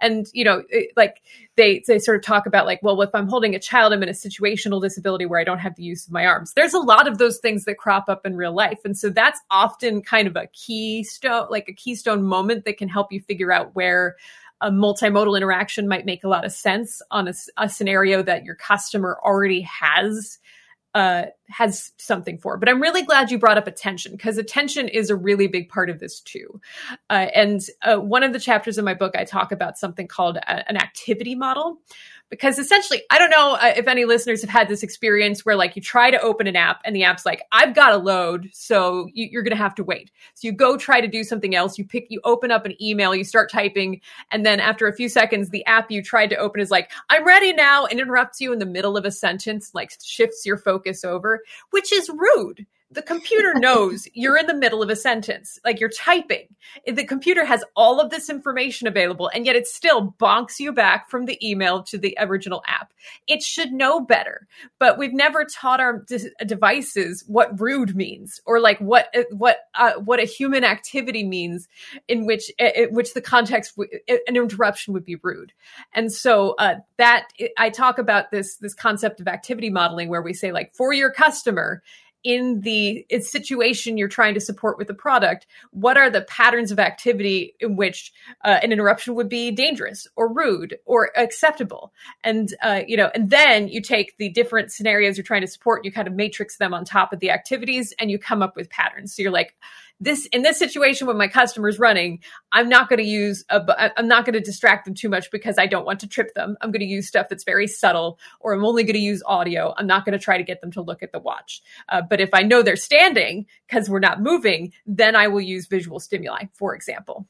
And, 0.00 0.26
you 0.32 0.44
know, 0.44 0.62
it, 0.68 0.90
like 0.96 1.22
they, 1.56 1.82
they 1.86 1.98
sort 1.98 2.16
of 2.16 2.22
talk 2.22 2.46
about 2.46 2.66
like, 2.66 2.80
well, 2.82 3.00
if 3.02 3.10
I'm 3.14 3.28
holding 3.28 3.54
a 3.54 3.58
child, 3.58 3.92
I'm 3.92 4.02
in 4.02 4.08
a 4.08 4.12
situational 4.12 4.80
disability 4.80 5.26
where 5.26 5.40
I 5.40 5.44
don't 5.44 5.58
have 5.58 5.76
the 5.76 5.82
use 5.82 6.06
of 6.06 6.12
my 6.12 6.26
arms. 6.26 6.52
There's 6.54 6.74
a 6.74 6.78
lot 6.78 7.06
of 7.08 7.18
those 7.18 7.38
things 7.38 7.64
that 7.64 7.78
crop 7.78 8.08
up 8.08 8.24
in 8.24 8.36
real 8.36 8.52
life. 8.52 8.80
And 8.84 8.96
so 8.96 9.10
that's 9.10 9.40
often 9.50 10.02
kind 10.02 10.28
of 10.28 10.36
a 10.36 10.46
keystone, 10.48 11.46
like 11.50 11.68
a 11.68 11.72
keystone 11.72 12.22
moment 12.22 12.64
that 12.64 12.78
can 12.78 12.88
help 12.88 13.12
you 13.12 13.20
figure 13.20 13.52
out 13.52 13.74
where 13.74 14.16
a 14.60 14.70
multimodal 14.70 15.36
interaction 15.36 15.86
might 15.86 16.04
make 16.04 16.24
a 16.24 16.28
lot 16.28 16.44
of 16.44 16.52
sense 16.52 17.00
on 17.10 17.28
a, 17.28 17.34
a 17.56 17.68
scenario 17.68 18.22
that 18.22 18.44
your 18.44 18.56
customer 18.56 19.18
already 19.24 19.60
has 19.62 20.38
uh, 20.94 21.26
has 21.48 21.92
something 21.98 22.38
for. 22.38 22.56
But 22.56 22.68
I'm 22.68 22.80
really 22.80 23.02
glad 23.02 23.30
you 23.30 23.38
brought 23.38 23.58
up 23.58 23.66
attention 23.66 24.12
because 24.12 24.38
attention 24.38 24.88
is 24.88 25.10
a 25.10 25.16
really 25.16 25.46
big 25.46 25.68
part 25.68 25.90
of 25.90 25.98
this 25.98 26.20
too. 26.20 26.60
Uh, 27.10 27.26
and 27.34 27.60
uh, 27.82 27.96
one 27.96 28.22
of 28.22 28.32
the 28.32 28.40
chapters 28.40 28.78
in 28.78 28.84
my 28.84 28.94
book, 28.94 29.14
I 29.16 29.24
talk 29.24 29.52
about 29.52 29.78
something 29.78 30.08
called 30.08 30.36
a, 30.36 30.68
an 30.68 30.76
activity 30.76 31.34
model, 31.34 31.78
because 32.30 32.58
essentially, 32.58 33.02
I 33.10 33.18
don't 33.18 33.30
know 33.30 33.54
uh, 33.54 33.72
if 33.76 33.88
any 33.88 34.04
listeners 34.04 34.42
have 34.42 34.50
had 34.50 34.68
this 34.68 34.82
experience 34.82 35.44
where 35.44 35.56
like 35.56 35.76
you 35.76 35.82
try 35.82 36.10
to 36.10 36.20
open 36.20 36.46
an 36.46 36.56
app 36.56 36.80
and 36.84 36.94
the 36.94 37.04
app's 37.04 37.24
like, 37.24 37.42
I've 37.52 37.74
got 37.74 37.90
to 37.90 37.96
load. 37.96 38.50
So 38.52 39.08
you, 39.14 39.38
are 39.38 39.42
going 39.42 39.56
to 39.56 39.62
have 39.62 39.74
to 39.76 39.84
wait. 39.84 40.10
So 40.34 40.46
you 40.46 40.52
go 40.52 40.76
try 40.76 41.00
to 41.00 41.08
do 41.08 41.24
something 41.24 41.54
else. 41.54 41.78
You 41.78 41.86
pick, 41.86 42.06
you 42.10 42.20
open 42.24 42.50
up 42.50 42.66
an 42.66 42.80
email, 42.82 43.14
you 43.14 43.24
start 43.24 43.50
typing. 43.50 44.00
And 44.30 44.44
then 44.44 44.60
after 44.60 44.86
a 44.86 44.94
few 44.94 45.08
seconds, 45.08 45.50
the 45.50 45.64
app 45.66 45.90
you 45.90 46.02
tried 46.02 46.30
to 46.30 46.36
open 46.36 46.60
is 46.60 46.70
like, 46.70 46.90
I'm 47.08 47.24
ready 47.24 47.52
now 47.52 47.86
and 47.86 47.98
interrupts 47.98 48.40
you 48.40 48.52
in 48.52 48.58
the 48.58 48.66
middle 48.66 48.96
of 48.96 49.04
a 49.04 49.10
sentence, 49.10 49.70
like 49.74 49.92
shifts 50.02 50.44
your 50.44 50.58
focus 50.58 51.04
over, 51.04 51.42
which 51.70 51.92
is 51.92 52.10
rude 52.10 52.66
the 52.90 53.02
computer 53.02 53.54
knows 53.54 54.08
you're 54.14 54.36
in 54.36 54.46
the 54.46 54.54
middle 54.54 54.82
of 54.82 54.90
a 54.90 54.96
sentence, 54.96 55.58
like 55.64 55.80
you're 55.80 55.90
typing. 55.90 56.48
The 56.86 57.04
computer 57.04 57.44
has 57.44 57.64
all 57.76 58.00
of 58.00 58.10
this 58.10 58.30
information 58.30 58.86
available, 58.86 59.28
and 59.28 59.44
yet 59.44 59.56
it 59.56 59.66
still 59.66 60.14
bonks 60.18 60.58
you 60.58 60.72
back 60.72 61.10
from 61.10 61.26
the 61.26 61.38
email 61.46 61.82
to 61.84 61.98
the 61.98 62.16
original 62.20 62.62
app. 62.66 62.92
It 63.26 63.42
should 63.42 63.72
know 63.72 64.00
better, 64.00 64.46
but 64.78 64.98
we've 64.98 65.12
never 65.12 65.44
taught 65.44 65.80
our 65.80 66.00
de- 66.00 66.30
devices 66.46 67.24
what 67.26 67.60
rude 67.60 67.94
means, 67.94 68.40
or 68.46 68.60
like 68.60 68.78
what 68.78 69.14
what 69.30 69.58
uh, 69.74 69.94
what 69.94 70.20
a 70.20 70.24
human 70.24 70.64
activity 70.64 71.24
means, 71.24 71.68
in 72.08 72.26
which 72.26 72.50
in 72.58 72.94
which 72.94 73.14
the 73.14 73.20
context 73.20 73.76
w- 73.76 73.98
an 74.08 74.36
interruption 74.36 74.94
would 74.94 75.04
be 75.04 75.16
rude. 75.22 75.52
And 75.94 76.12
so 76.12 76.54
uh, 76.58 76.76
that 76.96 77.28
I 77.58 77.70
talk 77.70 77.98
about 77.98 78.30
this 78.30 78.56
this 78.56 78.74
concept 78.74 79.20
of 79.20 79.28
activity 79.28 79.70
modeling, 79.70 80.08
where 80.08 80.22
we 80.22 80.34
say 80.34 80.52
like 80.52 80.74
for 80.74 80.92
your 80.92 81.10
customer 81.10 81.82
in 82.24 82.60
the 82.62 83.06
situation 83.20 83.96
you're 83.96 84.08
trying 84.08 84.34
to 84.34 84.40
support 84.40 84.78
with 84.78 84.88
the 84.88 84.94
product, 84.94 85.46
what 85.70 85.96
are 85.96 86.10
the 86.10 86.22
patterns 86.22 86.70
of 86.70 86.78
activity 86.78 87.54
in 87.60 87.76
which 87.76 88.12
uh, 88.44 88.58
an 88.62 88.72
interruption 88.72 89.14
would 89.14 89.28
be 89.28 89.50
dangerous 89.50 90.06
or 90.16 90.32
rude 90.32 90.76
or 90.84 91.10
acceptable? 91.16 91.92
And, 92.24 92.54
uh, 92.62 92.82
you 92.86 92.96
know, 92.96 93.10
and 93.14 93.30
then 93.30 93.68
you 93.68 93.80
take 93.80 94.16
the 94.18 94.28
different 94.28 94.72
scenarios 94.72 95.16
you're 95.16 95.24
trying 95.24 95.42
to 95.42 95.46
support, 95.46 95.84
you 95.84 95.92
kind 95.92 96.08
of 96.08 96.14
matrix 96.14 96.58
them 96.58 96.74
on 96.74 96.84
top 96.84 97.12
of 97.12 97.20
the 97.20 97.30
activities 97.30 97.94
and 97.98 98.10
you 98.10 98.18
come 98.18 98.42
up 98.42 98.56
with 98.56 98.70
patterns. 98.70 99.14
So 99.14 99.22
you're 99.22 99.32
like, 99.32 99.54
this 100.00 100.26
in 100.26 100.42
this 100.42 100.58
situation 100.58 101.06
when 101.06 101.16
my 101.16 101.28
customer's 101.28 101.78
running, 101.78 102.20
I'm 102.52 102.68
not 102.68 102.88
going 102.88 102.98
to 102.98 103.08
use 103.08 103.44
a, 103.48 103.92
I'm 103.98 104.08
not 104.08 104.24
going 104.24 104.34
to 104.34 104.40
distract 104.40 104.84
them 104.84 104.94
too 104.94 105.08
much 105.08 105.30
because 105.30 105.58
I 105.58 105.66
don't 105.66 105.84
want 105.84 106.00
to 106.00 106.06
trip 106.06 106.34
them. 106.34 106.56
I'm 106.60 106.70
going 106.70 106.80
to 106.80 106.86
use 106.86 107.08
stuff 107.08 107.28
that's 107.28 107.44
very 107.44 107.66
subtle, 107.66 108.18
or 108.40 108.52
I'm 108.52 108.64
only 108.64 108.84
going 108.84 108.94
to 108.94 109.00
use 109.00 109.22
audio. 109.26 109.74
I'm 109.76 109.86
not 109.86 110.04
going 110.04 110.16
to 110.16 110.22
try 110.22 110.38
to 110.38 110.44
get 110.44 110.60
them 110.60 110.70
to 110.72 110.82
look 110.82 111.02
at 111.02 111.12
the 111.12 111.18
watch. 111.18 111.62
Uh, 111.88 112.02
but 112.02 112.20
if 112.20 112.30
I 112.32 112.42
know 112.42 112.62
they're 112.62 112.76
standing 112.76 113.46
because 113.66 113.90
we're 113.90 113.98
not 113.98 114.22
moving, 114.22 114.72
then 114.86 115.16
I 115.16 115.28
will 115.28 115.40
use 115.40 115.66
visual 115.66 115.98
stimuli, 116.00 116.44
for 116.54 116.74
example. 116.74 117.26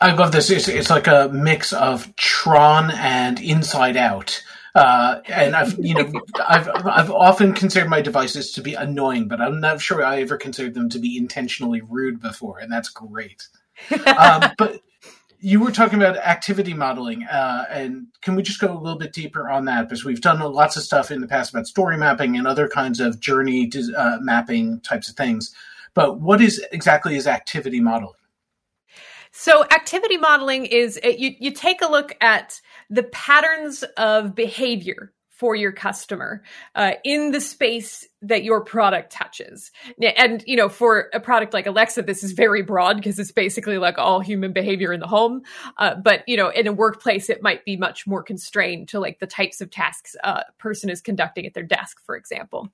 I 0.00 0.12
love 0.12 0.32
this. 0.32 0.50
It's, 0.50 0.68
it's 0.68 0.90
like 0.90 1.06
a 1.06 1.30
mix 1.32 1.72
of 1.72 2.14
Tron 2.16 2.90
and 2.90 3.40
Inside 3.40 3.96
Out 3.96 4.42
Uh, 4.76 5.22
and 5.28 5.56
I've, 5.56 5.78
you 5.78 5.94
know, 5.94 6.12
I've, 6.46 6.68
I've 6.84 7.10
often 7.10 7.54
considered 7.54 7.88
my 7.88 8.02
devices 8.02 8.52
to 8.52 8.60
be 8.60 8.74
annoying, 8.74 9.26
but 9.26 9.40
I'm 9.40 9.58
not 9.58 9.80
sure 9.80 10.04
I 10.04 10.20
ever 10.20 10.36
considered 10.36 10.74
them 10.74 10.90
to 10.90 10.98
be 10.98 11.16
intentionally 11.16 11.80
rude 11.80 12.20
before, 12.20 12.58
and 12.58 12.70
that's 12.70 12.90
great. 12.90 13.48
um, 14.18 14.52
but 14.58 14.82
you 15.40 15.60
were 15.60 15.72
talking 15.72 15.98
about 15.98 16.18
activity 16.18 16.74
modeling, 16.74 17.24
uh, 17.24 17.64
and 17.70 18.08
can 18.20 18.36
we 18.36 18.42
just 18.42 18.60
go 18.60 18.70
a 18.70 18.78
little 18.78 18.98
bit 18.98 19.14
deeper 19.14 19.48
on 19.48 19.64
that? 19.64 19.88
Because 19.88 20.04
we've 20.04 20.20
done 20.20 20.40
lots 20.40 20.76
of 20.76 20.82
stuff 20.82 21.10
in 21.10 21.22
the 21.22 21.26
past 21.26 21.54
about 21.54 21.66
story 21.66 21.96
mapping 21.96 22.36
and 22.36 22.46
other 22.46 22.68
kinds 22.68 23.00
of 23.00 23.18
journey 23.18 23.70
uh, 23.96 24.18
mapping 24.20 24.80
types 24.80 25.08
of 25.08 25.16
things. 25.16 25.54
But 25.94 26.20
what 26.20 26.42
is 26.42 26.62
exactly 26.70 27.16
is 27.16 27.26
activity 27.26 27.80
modeling? 27.80 28.12
So 29.32 29.64
activity 29.64 30.18
modeling 30.18 30.66
is 30.66 31.00
uh, 31.02 31.08
you, 31.08 31.34
you 31.38 31.50
take 31.50 31.80
a 31.80 31.86
look 31.86 32.14
at 32.20 32.60
the 32.90 33.04
patterns 33.04 33.82
of 33.96 34.34
behavior 34.34 35.12
for 35.36 35.54
your 35.54 35.70
customer 35.70 36.42
uh, 36.74 36.92
in 37.04 37.30
the 37.30 37.42
space 37.42 38.06
that 38.22 38.42
your 38.42 38.64
product 38.64 39.12
touches. 39.12 39.70
And, 40.16 40.42
you 40.46 40.56
know, 40.56 40.70
for 40.70 41.10
a 41.12 41.20
product 41.20 41.52
like 41.52 41.66
Alexa, 41.66 42.02
this 42.02 42.24
is 42.24 42.32
very 42.32 42.62
broad 42.62 42.96
because 42.96 43.18
it's 43.18 43.32
basically 43.32 43.76
like 43.76 43.98
all 43.98 44.20
human 44.20 44.54
behavior 44.54 44.94
in 44.94 45.00
the 45.00 45.06
home. 45.06 45.42
Uh, 45.76 45.94
but, 45.94 46.26
you 46.26 46.38
know, 46.38 46.48
in 46.48 46.66
a 46.66 46.72
workplace, 46.72 47.28
it 47.28 47.42
might 47.42 47.66
be 47.66 47.76
much 47.76 48.06
more 48.06 48.22
constrained 48.22 48.88
to 48.88 48.98
like 48.98 49.18
the 49.18 49.26
types 49.26 49.60
of 49.60 49.70
tasks 49.70 50.16
a 50.24 50.44
person 50.58 50.88
is 50.88 51.02
conducting 51.02 51.44
at 51.44 51.52
their 51.52 51.62
desk, 51.62 52.00
for 52.06 52.16
example 52.16 52.70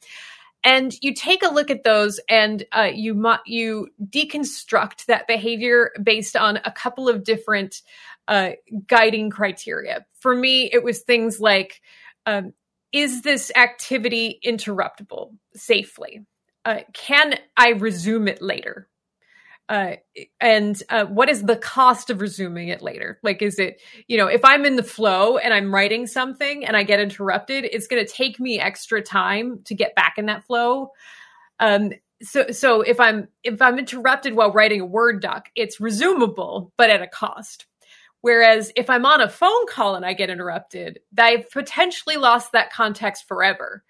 and 0.65 0.95
you 1.03 1.15
take 1.15 1.43
a 1.43 1.53
look 1.53 1.71
at 1.71 1.85
those 1.85 2.21
and 2.29 2.65
uh, 2.73 2.91
you 2.93 3.15
mu- 3.15 3.37
you 3.47 3.89
deconstruct 4.05 5.07
that 5.07 5.27
behavior 5.27 5.93
based 6.03 6.37
on 6.37 6.59
a 6.65 6.71
couple 6.71 7.09
of 7.09 7.25
different 7.25 7.83
uh, 8.29 8.51
guiding 8.87 9.31
criteria. 9.31 10.07
For 10.21 10.35
me, 10.35 10.71
it 10.73 10.85
was 10.85 11.01
things 11.01 11.41
like 11.41 11.81
um, 12.27 12.53
is 12.93 13.23
this 13.23 13.51
activity 13.57 14.39
interruptible 14.45 15.33
safely? 15.55 16.25
Uh, 16.65 16.81
can 16.93 17.39
I 17.57 17.71
resume 17.71 18.29
it 18.29 18.41
later? 18.41 18.89
Uh, 19.69 19.97
and 20.41 20.83
uh, 20.91 21.07
what 21.07 21.29
is 21.29 21.43
the 21.43 21.57
cost 21.57 22.11
of 22.11 22.21
resuming 22.21 22.69
it 22.69 22.83
later? 22.83 23.19
Like, 23.23 23.43
is 23.43 23.59
it, 23.59 23.81
you 24.07 24.17
know, 24.17 24.27
if 24.27 24.45
I'm 24.45 24.65
in 24.65 24.77
the 24.77 24.83
flow 24.83 25.39
and 25.39 25.55
I'm 25.55 25.75
writing 25.75 26.07
something 26.07 26.65
and 26.65 26.77
I 26.77 26.83
get 26.83 27.01
interrupted, 27.01 27.65
it's 27.65 27.87
going 27.87 28.05
to 28.05 28.13
take 28.13 28.39
me 28.39 28.61
extra 28.61 29.01
time 29.01 29.61
to 29.65 29.75
get 29.75 29.95
back 29.95 30.15
in 30.19 30.27
that 30.27 30.45
flow. 30.45 30.91
Um, 31.61 31.93
so, 32.23 32.51
so 32.51 32.83
if 32.83 33.01
I'm 33.01 33.29
if 33.43 33.61
I'm 33.61 33.79
interrupted 33.79 34.35
while 34.35 34.53
writing 34.53 34.81
a 34.81 34.87
Word 34.87 35.21
doc, 35.21 35.49
it's 35.57 35.79
resumable, 35.79 36.71
but 36.77 36.91
at 36.91 37.03
a 37.03 37.09
cost. 37.09 37.67
Whereas 38.21 38.73
if 38.77 38.89
I'm 38.89 39.05
on 39.05 39.21
a 39.21 39.29
phone 39.29 39.67
call 39.67 39.97
and 39.97 40.07
I 40.07 40.13
get 40.13 40.31
interrupted, 40.31 41.01
I've 41.19 41.51
potentially 41.51 42.17
lost 42.17 42.53
that 42.53 42.73
context 42.73 43.27
forever 43.27 43.83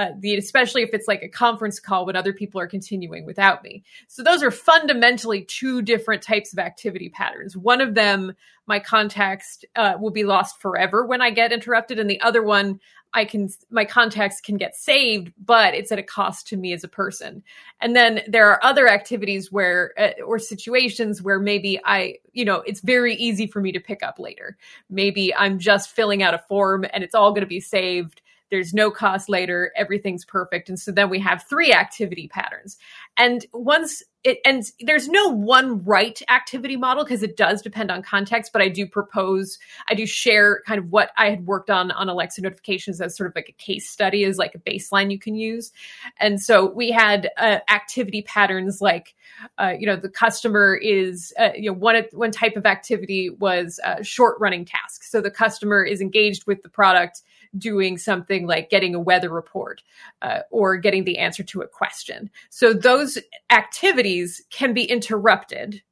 uh, 0.00 0.12
the 0.18 0.34
especially 0.34 0.80
if 0.80 0.94
it's 0.94 1.06
like 1.06 1.22
a 1.22 1.28
conference 1.28 1.78
call 1.78 2.06
when 2.06 2.16
other 2.16 2.32
people 2.32 2.58
are 2.58 2.66
continuing 2.66 3.26
without 3.26 3.62
me. 3.62 3.84
So 4.08 4.22
those 4.22 4.42
are 4.42 4.50
fundamentally 4.50 5.42
two 5.42 5.82
different 5.82 6.22
types 6.22 6.54
of 6.54 6.58
activity 6.58 7.10
patterns. 7.10 7.54
One 7.54 7.82
of 7.82 7.94
them, 7.94 8.32
my 8.66 8.78
context 8.78 9.66
uh, 9.76 9.98
will 10.00 10.10
be 10.10 10.24
lost 10.24 10.58
forever 10.58 11.04
when 11.04 11.20
I 11.20 11.28
get 11.28 11.52
interrupted, 11.52 11.98
and 11.98 12.08
the 12.08 12.22
other 12.22 12.42
one, 12.42 12.80
I 13.12 13.26
can 13.26 13.50
my 13.68 13.84
context 13.84 14.42
can 14.42 14.56
get 14.56 14.74
saved, 14.74 15.34
but 15.44 15.74
it's 15.74 15.92
at 15.92 15.98
a 15.98 16.02
cost 16.02 16.46
to 16.48 16.56
me 16.56 16.72
as 16.72 16.82
a 16.82 16.88
person. 16.88 17.42
And 17.82 17.94
then 17.94 18.22
there 18.26 18.48
are 18.48 18.64
other 18.64 18.88
activities 18.88 19.52
where 19.52 19.92
uh, 19.98 20.22
or 20.22 20.38
situations 20.38 21.20
where 21.20 21.40
maybe 21.40 21.78
I, 21.84 22.20
you 22.32 22.46
know, 22.46 22.62
it's 22.64 22.80
very 22.80 23.16
easy 23.16 23.46
for 23.46 23.60
me 23.60 23.72
to 23.72 23.80
pick 23.80 24.02
up 24.02 24.18
later. 24.18 24.56
Maybe 24.88 25.34
I'm 25.34 25.58
just 25.58 25.90
filling 25.90 26.22
out 26.22 26.32
a 26.32 26.38
form 26.38 26.86
and 26.90 27.04
it's 27.04 27.14
all 27.14 27.32
going 27.32 27.42
to 27.42 27.46
be 27.46 27.60
saved 27.60 28.22
there's 28.50 28.74
no 28.74 28.90
cost 28.90 29.28
later, 29.28 29.72
everything's 29.76 30.24
perfect. 30.24 30.68
And 30.68 30.78
so 30.78 30.92
then 30.92 31.08
we 31.08 31.20
have 31.20 31.44
three 31.48 31.72
activity 31.72 32.28
patterns. 32.28 32.76
And 33.16 33.44
once 33.52 34.02
it, 34.22 34.38
and 34.44 34.62
there's 34.80 35.08
no 35.08 35.28
one 35.28 35.82
right 35.84 36.20
activity 36.28 36.76
model 36.76 37.04
because 37.04 37.22
it 37.22 37.38
does 37.38 37.62
depend 37.62 37.90
on 37.90 38.02
context, 38.02 38.52
but 38.52 38.60
I 38.60 38.68
do 38.68 38.86
propose, 38.86 39.58
I 39.88 39.94
do 39.94 40.04
share 40.04 40.60
kind 40.66 40.78
of 40.78 40.90
what 40.90 41.10
I 41.16 41.30
had 41.30 41.46
worked 41.46 41.70
on 41.70 41.90
on 41.90 42.10
Alexa 42.10 42.42
notifications 42.42 43.00
as 43.00 43.16
sort 43.16 43.30
of 43.30 43.36
like 43.36 43.48
a 43.48 43.52
case 43.52 43.88
study 43.88 44.24
as 44.24 44.36
like 44.36 44.54
a 44.54 44.58
baseline 44.58 45.10
you 45.10 45.18
can 45.18 45.36
use. 45.36 45.72
And 46.18 46.40
so 46.40 46.70
we 46.70 46.90
had 46.90 47.30
uh, 47.38 47.60
activity 47.70 48.20
patterns 48.20 48.82
like, 48.82 49.14
uh, 49.56 49.72
you 49.78 49.86
know, 49.86 49.96
the 49.96 50.10
customer 50.10 50.74
is, 50.74 51.32
uh, 51.38 51.50
you 51.54 51.70
know, 51.70 51.78
one, 51.78 52.04
one 52.12 52.30
type 52.30 52.56
of 52.56 52.66
activity 52.66 53.30
was 53.30 53.80
a 53.82 54.04
short 54.04 54.38
running 54.38 54.66
task. 54.66 55.02
So 55.04 55.22
the 55.22 55.30
customer 55.30 55.82
is 55.82 56.02
engaged 56.02 56.46
with 56.46 56.62
the 56.62 56.68
product 56.68 57.22
doing 57.58 57.98
something 57.98 58.46
like 58.46 58.70
getting 58.70 58.94
a 58.94 59.00
weather 59.00 59.28
report 59.28 59.82
uh, 60.22 60.40
or 60.50 60.76
getting 60.76 61.04
the 61.04 61.18
answer 61.18 61.42
to 61.42 61.62
a 61.62 61.68
question. 61.68 62.30
So 62.48 62.72
those 62.72 63.18
activities 63.50 64.42
can 64.50 64.74
be 64.74 64.84
interrupted 64.84 65.82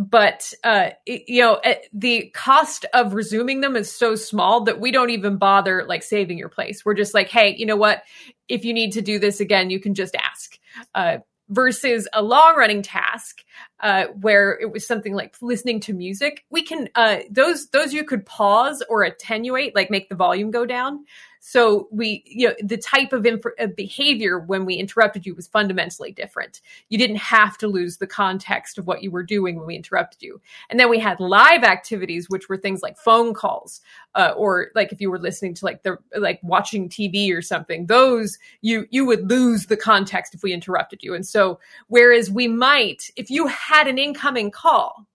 but 0.00 0.54
uh, 0.64 0.90
you 1.04 1.42
know 1.42 1.56
eh, 1.56 1.74
the 1.92 2.30
cost 2.34 2.86
of 2.94 3.12
resuming 3.12 3.60
them 3.60 3.76
is 3.76 3.92
so 3.92 4.14
small 4.14 4.62
that 4.62 4.80
we 4.80 4.90
don't 4.90 5.10
even 5.10 5.36
bother 5.36 5.84
like 5.86 6.02
saving 6.02 6.38
your 6.38 6.48
place. 6.48 6.84
We're 6.86 6.94
just 6.94 7.12
like 7.12 7.28
hey 7.28 7.54
you 7.56 7.66
know 7.66 7.76
what? 7.76 8.02
If 8.48 8.64
you 8.64 8.72
need 8.72 8.92
to 8.92 9.02
do 9.02 9.18
this 9.18 9.40
again 9.40 9.68
you 9.68 9.78
can 9.78 9.94
just 9.94 10.16
ask. 10.16 10.58
Uh, 10.94 11.18
versus 11.50 12.08
a 12.12 12.22
long 12.22 12.54
running 12.56 12.80
task 12.80 13.44
uh, 13.80 14.06
where 14.20 14.58
it 14.60 14.72
was 14.72 14.86
something 14.86 15.14
like 15.14 15.34
listening 15.42 15.80
to 15.80 15.92
music 15.92 16.44
we 16.50 16.62
can 16.62 16.88
uh, 16.94 17.18
those 17.30 17.68
those 17.68 17.92
you 17.92 18.04
could 18.04 18.24
pause 18.24 18.82
or 18.88 19.02
attenuate 19.02 19.74
like 19.74 19.90
make 19.90 20.08
the 20.08 20.14
volume 20.14 20.50
go 20.50 20.64
down 20.64 21.04
so 21.40 21.88
we, 21.90 22.22
you 22.26 22.48
know, 22.48 22.54
the 22.62 22.76
type 22.76 23.14
of, 23.14 23.24
inf- 23.24 23.44
of 23.58 23.74
behavior 23.74 24.38
when 24.38 24.66
we 24.66 24.74
interrupted 24.74 25.24
you 25.24 25.34
was 25.34 25.48
fundamentally 25.48 26.12
different. 26.12 26.60
You 26.90 26.98
didn't 26.98 27.16
have 27.16 27.56
to 27.58 27.66
lose 27.66 27.96
the 27.96 28.06
context 28.06 28.76
of 28.76 28.86
what 28.86 29.02
you 29.02 29.10
were 29.10 29.22
doing 29.22 29.56
when 29.56 29.66
we 29.66 29.74
interrupted 29.74 30.22
you. 30.22 30.40
And 30.68 30.78
then 30.78 30.90
we 30.90 30.98
had 30.98 31.18
live 31.18 31.64
activities, 31.64 32.28
which 32.28 32.50
were 32.50 32.58
things 32.58 32.82
like 32.82 32.98
phone 32.98 33.32
calls, 33.32 33.80
uh, 34.14 34.34
or 34.36 34.70
like 34.74 34.92
if 34.92 35.00
you 35.00 35.10
were 35.10 35.18
listening 35.18 35.54
to 35.54 35.64
like 35.64 35.82
the 35.82 35.96
like 36.14 36.40
watching 36.42 36.90
TV 36.90 37.34
or 37.34 37.40
something. 37.40 37.86
Those 37.86 38.38
you 38.60 38.86
you 38.90 39.06
would 39.06 39.30
lose 39.30 39.66
the 39.66 39.78
context 39.78 40.34
if 40.34 40.42
we 40.42 40.52
interrupted 40.52 41.02
you. 41.02 41.14
And 41.14 41.26
so 41.26 41.58
whereas 41.88 42.30
we 42.30 42.48
might, 42.48 43.10
if 43.16 43.30
you 43.30 43.46
had 43.46 43.88
an 43.88 43.96
incoming 43.96 44.50
call 44.50 45.06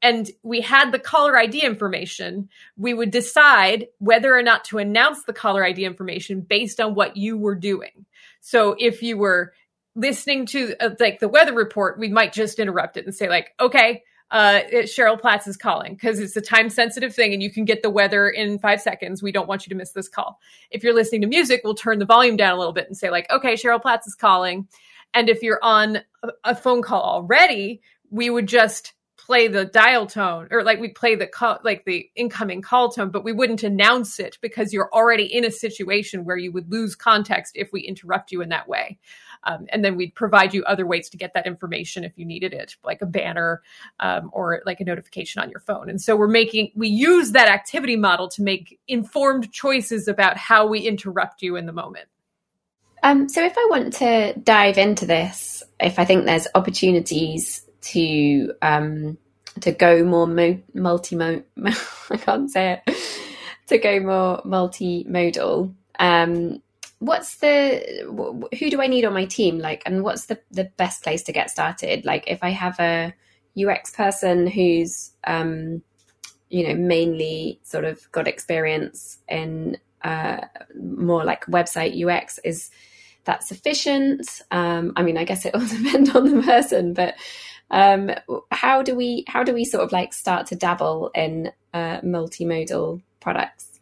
and 0.00 0.30
we 0.42 0.60
had 0.60 0.92
the 0.92 0.98
caller 0.98 1.36
ID 1.36 1.64
information, 1.64 2.48
we 2.76 2.94
would 2.94 3.10
decide 3.10 3.88
whether 3.98 4.34
or 4.34 4.42
not 4.42 4.64
to 4.66 4.78
announce 4.78 5.24
the 5.24 5.32
caller 5.32 5.64
ID 5.64 5.84
information 5.84 6.40
based 6.40 6.80
on 6.80 6.94
what 6.94 7.16
you 7.16 7.36
were 7.36 7.56
doing. 7.56 8.06
So 8.40 8.76
if 8.78 9.02
you 9.02 9.18
were 9.18 9.52
listening 9.96 10.46
to 10.46 10.74
uh, 10.80 10.90
like 11.00 11.18
the 11.18 11.28
weather 11.28 11.52
report, 11.52 11.98
we 11.98 12.08
might 12.08 12.32
just 12.32 12.58
interrupt 12.58 12.96
it 12.96 13.06
and 13.06 13.14
say 13.14 13.28
like, 13.28 13.54
okay, 13.58 14.04
uh, 14.30 14.60
Cheryl 14.72 15.20
Platz 15.20 15.46
is 15.46 15.56
calling 15.56 15.94
because 15.94 16.20
it's 16.20 16.36
a 16.36 16.40
time 16.40 16.68
sensitive 16.68 17.14
thing 17.14 17.32
and 17.32 17.42
you 17.42 17.50
can 17.50 17.64
get 17.64 17.82
the 17.82 17.90
weather 17.90 18.28
in 18.28 18.58
five 18.58 18.80
seconds. 18.80 19.22
We 19.22 19.32
don't 19.32 19.48
want 19.48 19.66
you 19.66 19.70
to 19.70 19.74
miss 19.74 19.92
this 19.92 20.08
call. 20.08 20.38
If 20.70 20.84
you're 20.84 20.94
listening 20.94 21.22
to 21.22 21.26
music, 21.26 21.62
we'll 21.64 21.74
turn 21.74 21.98
the 21.98 22.04
volume 22.04 22.36
down 22.36 22.54
a 22.54 22.58
little 22.58 22.74
bit 22.74 22.86
and 22.86 22.96
say 22.96 23.10
like, 23.10 23.26
okay, 23.30 23.54
Cheryl 23.54 23.80
Platz 23.80 24.06
is 24.06 24.14
calling. 24.14 24.68
And 25.14 25.30
if 25.30 25.42
you're 25.42 25.62
on 25.62 26.02
a 26.44 26.54
phone 26.54 26.82
call 26.82 27.02
already, 27.02 27.80
we 28.10 28.28
would 28.28 28.46
just 28.46 28.92
play 29.28 29.46
the 29.46 29.66
dial 29.66 30.06
tone 30.06 30.48
or 30.50 30.64
like 30.64 30.80
we 30.80 30.88
play 30.88 31.14
the 31.14 31.26
call 31.26 31.58
like 31.62 31.84
the 31.84 32.08
incoming 32.16 32.62
call 32.62 32.90
tone 32.90 33.10
but 33.10 33.22
we 33.22 33.30
wouldn't 33.30 33.62
announce 33.62 34.18
it 34.18 34.38
because 34.40 34.72
you're 34.72 34.88
already 34.94 35.24
in 35.24 35.44
a 35.44 35.50
situation 35.50 36.24
where 36.24 36.38
you 36.38 36.50
would 36.50 36.72
lose 36.72 36.96
context 36.96 37.52
if 37.54 37.70
we 37.70 37.82
interrupt 37.82 38.32
you 38.32 38.40
in 38.40 38.48
that 38.48 38.66
way. 38.66 38.98
Um, 39.44 39.66
and 39.68 39.84
then 39.84 39.96
we'd 39.96 40.14
provide 40.14 40.54
you 40.54 40.64
other 40.64 40.86
ways 40.86 41.10
to 41.10 41.18
get 41.18 41.34
that 41.34 41.46
information 41.46 42.04
if 42.04 42.16
you 42.16 42.24
needed 42.24 42.54
it 42.54 42.76
like 42.82 43.02
a 43.02 43.06
banner 43.06 43.60
um, 44.00 44.30
or 44.32 44.62
like 44.64 44.80
a 44.80 44.84
notification 44.84 45.42
on 45.42 45.50
your 45.50 45.60
phone. 45.60 45.90
And 45.90 46.00
so 46.00 46.16
we're 46.16 46.26
making 46.26 46.72
we 46.74 46.88
use 46.88 47.32
that 47.32 47.48
activity 47.48 47.96
model 47.96 48.28
to 48.30 48.42
make 48.42 48.80
informed 48.88 49.52
choices 49.52 50.08
about 50.08 50.38
how 50.38 50.66
we 50.66 50.80
interrupt 50.80 51.42
you 51.42 51.56
in 51.56 51.66
the 51.66 51.72
moment. 51.72 52.08
Um, 53.02 53.28
so 53.28 53.44
if 53.44 53.56
i 53.56 53.66
want 53.70 53.92
to 53.94 54.34
dive 54.42 54.76
into 54.76 55.06
this 55.06 55.62
if 55.78 56.00
i 56.00 56.04
think 56.04 56.24
there's 56.24 56.48
opportunities 56.52 57.67
to 57.92 58.52
um, 58.62 59.18
to 59.60 59.72
go 59.72 60.04
more 60.04 60.26
mo- 60.26 60.62
multi 60.74 61.16
I 61.20 62.16
can't 62.16 62.50
say 62.50 62.80
it 62.86 62.96
to 63.68 63.78
go 63.78 64.00
more 64.00 64.42
multimodal. 64.42 65.74
Um, 65.98 66.62
what's 66.98 67.36
the 67.36 68.46
who 68.58 68.70
do 68.70 68.82
I 68.82 68.86
need 68.86 69.04
on 69.04 69.14
my 69.14 69.26
team? 69.26 69.58
Like, 69.58 69.82
and 69.86 70.02
what's 70.02 70.26
the 70.26 70.40
the 70.50 70.64
best 70.76 71.02
place 71.02 71.22
to 71.24 71.32
get 71.32 71.50
started? 71.50 72.04
Like, 72.04 72.24
if 72.26 72.42
I 72.42 72.50
have 72.50 72.78
a 72.80 73.14
UX 73.56 73.90
person 73.92 74.46
who's 74.46 75.12
um, 75.26 75.82
you 76.50 76.66
know 76.66 76.74
mainly 76.74 77.60
sort 77.62 77.84
of 77.84 78.10
got 78.12 78.26
experience 78.26 79.18
in 79.28 79.76
uh, 80.02 80.40
more 80.80 81.24
like 81.24 81.46
website 81.46 81.94
UX, 82.02 82.38
is 82.44 82.70
that 83.24 83.44
sufficient? 83.44 84.42
Um, 84.50 84.92
I 84.96 85.02
mean, 85.02 85.18
I 85.18 85.24
guess 85.24 85.44
it 85.44 85.54
all 85.54 85.60
depends 85.66 86.14
on 86.14 86.34
the 86.34 86.42
person, 86.42 86.94
but 86.94 87.14
um, 87.70 88.10
how 88.50 88.82
do 88.82 88.94
we 88.94 89.24
how 89.28 89.42
do 89.42 89.52
we 89.52 89.64
sort 89.64 89.84
of 89.84 89.92
like 89.92 90.12
start 90.12 90.46
to 90.46 90.56
dabble 90.56 91.10
in 91.14 91.52
uh, 91.74 92.00
multimodal 92.00 93.02
products? 93.20 93.80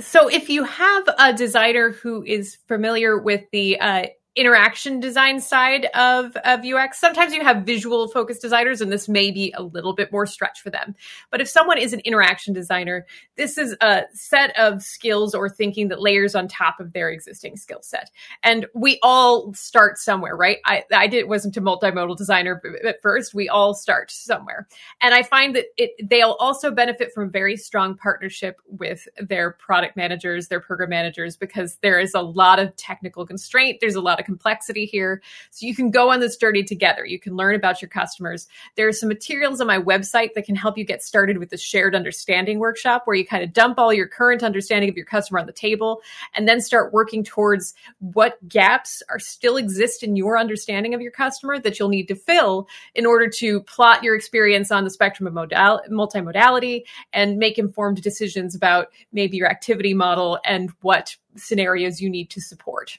So 0.00 0.28
if 0.28 0.48
you 0.48 0.64
have 0.64 1.08
a 1.18 1.32
designer 1.32 1.90
who 1.90 2.22
is 2.24 2.58
familiar 2.66 3.18
with 3.18 3.44
the 3.52 3.78
uh, 3.78 4.06
interaction 4.36 4.98
design 4.98 5.40
side 5.40 5.86
of, 5.94 6.36
of 6.44 6.64
UX. 6.64 6.98
Sometimes 6.98 7.32
you 7.32 7.42
have 7.42 7.64
visual 7.64 8.08
focused 8.08 8.42
designers, 8.42 8.80
and 8.80 8.90
this 8.90 9.08
may 9.08 9.30
be 9.30 9.52
a 9.56 9.62
little 9.62 9.94
bit 9.94 10.10
more 10.10 10.26
stretch 10.26 10.60
for 10.60 10.70
them. 10.70 10.94
But 11.30 11.40
if 11.40 11.48
someone 11.48 11.78
is 11.78 11.92
an 11.92 12.00
interaction 12.00 12.52
designer, 12.52 13.06
this 13.36 13.56
is 13.58 13.76
a 13.80 14.02
set 14.12 14.58
of 14.58 14.82
skills 14.82 15.34
or 15.34 15.48
thinking 15.48 15.88
that 15.88 16.02
layers 16.02 16.34
on 16.34 16.48
top 16.48 16.80
of 16.80 16.92
their 16.92 17.10
existing 17.10 17.56
skill 17.56 17.80
set. 17.82 18.10
And 18.42 18.66
we 18.74 18.98
all 19.02 19.54
start 19.54 19.98
somewhere, 19.98 20.36
right? 20.36 20.58
I, 20.64 20.84
I 20.92 21.06
did, 21.06 21.28
wasn't 21.28 21.56
a 21.56 21.60
multimodal 21.60 22.16
designer 22.16 22.60
at 22.84 23.00
first. 23.02 23.34
We 23.34 23.48
all 23.48 23.72
start 23.72 24.10
somewhere. 24.10 24.66
And 25.00 25.14
I 25.14 25.22
find 25.22 25.54
that 25.54 25.66
it, 25.76 25.92
they'll 26.02 26.36
also 26.40 26.72
benefit 26.72 27.12
from 27.12 27.30
very 27.30 27.56
strong 27.56 27.96
partnership 27.96 28.56
with 28.66 29.06
their 29.18 29.52
product 29.52 29.96
managers, 29.96 30.48
their 30.48 30.60
program 30.60 30.90
managers, 30.90 31.36
because 31.36 31.76
there 31.82 32.00
is 32.00 32.14
a 32.14 32.20
lot 32.20 32.58
of 32.58 32.74
technical 32.76 33.24
constraint. 33.24 33.78
There's 33.80 33.94
a 33.94 34.00
lot 34.00 34.18
of 34.18 34.23
complexity 34.24 34.86
here. 34.86 35.22
So 35.50 35.66
you 35.66 35.74
can 35.74 35.90
go 35.90 36.10
on 36.10 36.20
this 36.20 36.36
journey 36.36 36.64
together. 36.64 37.04
You 37.04 37.18
can 37.18 37.36
learn 37.36 37.54
about 37.54 37.82
your 37.82 37.88
customers. 37.88 38.48
There 38.76 38.88
are 38.88 38.92
some 38.92 39.08
materials 39.08 39.60
on 39.60 39.66
my 39.66 39.78
website 39.78 40.34
that 40.34 40.46
can 40.46 40.56
help 40.56 40.78
you 40.78 40.84
get 40.84 41.02
started 41.02 41.38
with 41.38 41.50
the 41.50 41.56
shared 41.56 41.94
understanding 41.94 42.58
workshop 42.58 43.02
where 43.04 43.16
you 43.16 43.26
kind 43.26 43.44
of 43.44 43.52
dump 43.52 43.78
all 43.78 43.92
your 43.92 44.08
current 44.08 44.42
understanding 44.42 44.88
of 44.88 44.96
your 44.96 45.06
customer 45.06 45.38
on 45.38 45.46
the 45.46 45.52
table 45.52 46.00
and 46.34 46.48
then 46.48 46.60
start 46.60 46.92
working 46.92 47.24
towards 47.24 47.74
what 47.98 48.36
gaps 48.48 49.02
are 49.08 49.18
still 49.18 49.56
exist 49.56 50.02
in 50.02 50.16
your 50.16 50.38
understanding 50.38 50.94
of 50.94 51.00
your 51.00 51.12
customer 51.12 51.58
that 51.58 51.78
you'll 51.78 51.88
need 51.88 52.08
to 52.08 52.14
fill 52.14 52.68
in 52.94 53.06
order 53.06 53.28
to 53.28 53.60
plot 53.62 54.02
your 54.02 54.14
experience 54.14 54.70
on 54.70 54.84
the 54.84 54.90
spectrum 54.90 55.26
of 55.26 55.34
modal- 55.34 55.80
multimodality 55.90 56.82
and 57.12 57.38
make 57.38 57.58
informed 57.58 58.02
decisions 58.02 58.54
about 58.54 58.88
maybe 59.12 59.36
your 59.36 59.48
activity 59.48 59.94
model 59.94 60.38
and 60.44 60.70
what 60.80 61.16
scenarios 61.36 62.00
you 62.00 62.08
need 62.08 62.30
to 62.30 62.40
support. 62.40 62.98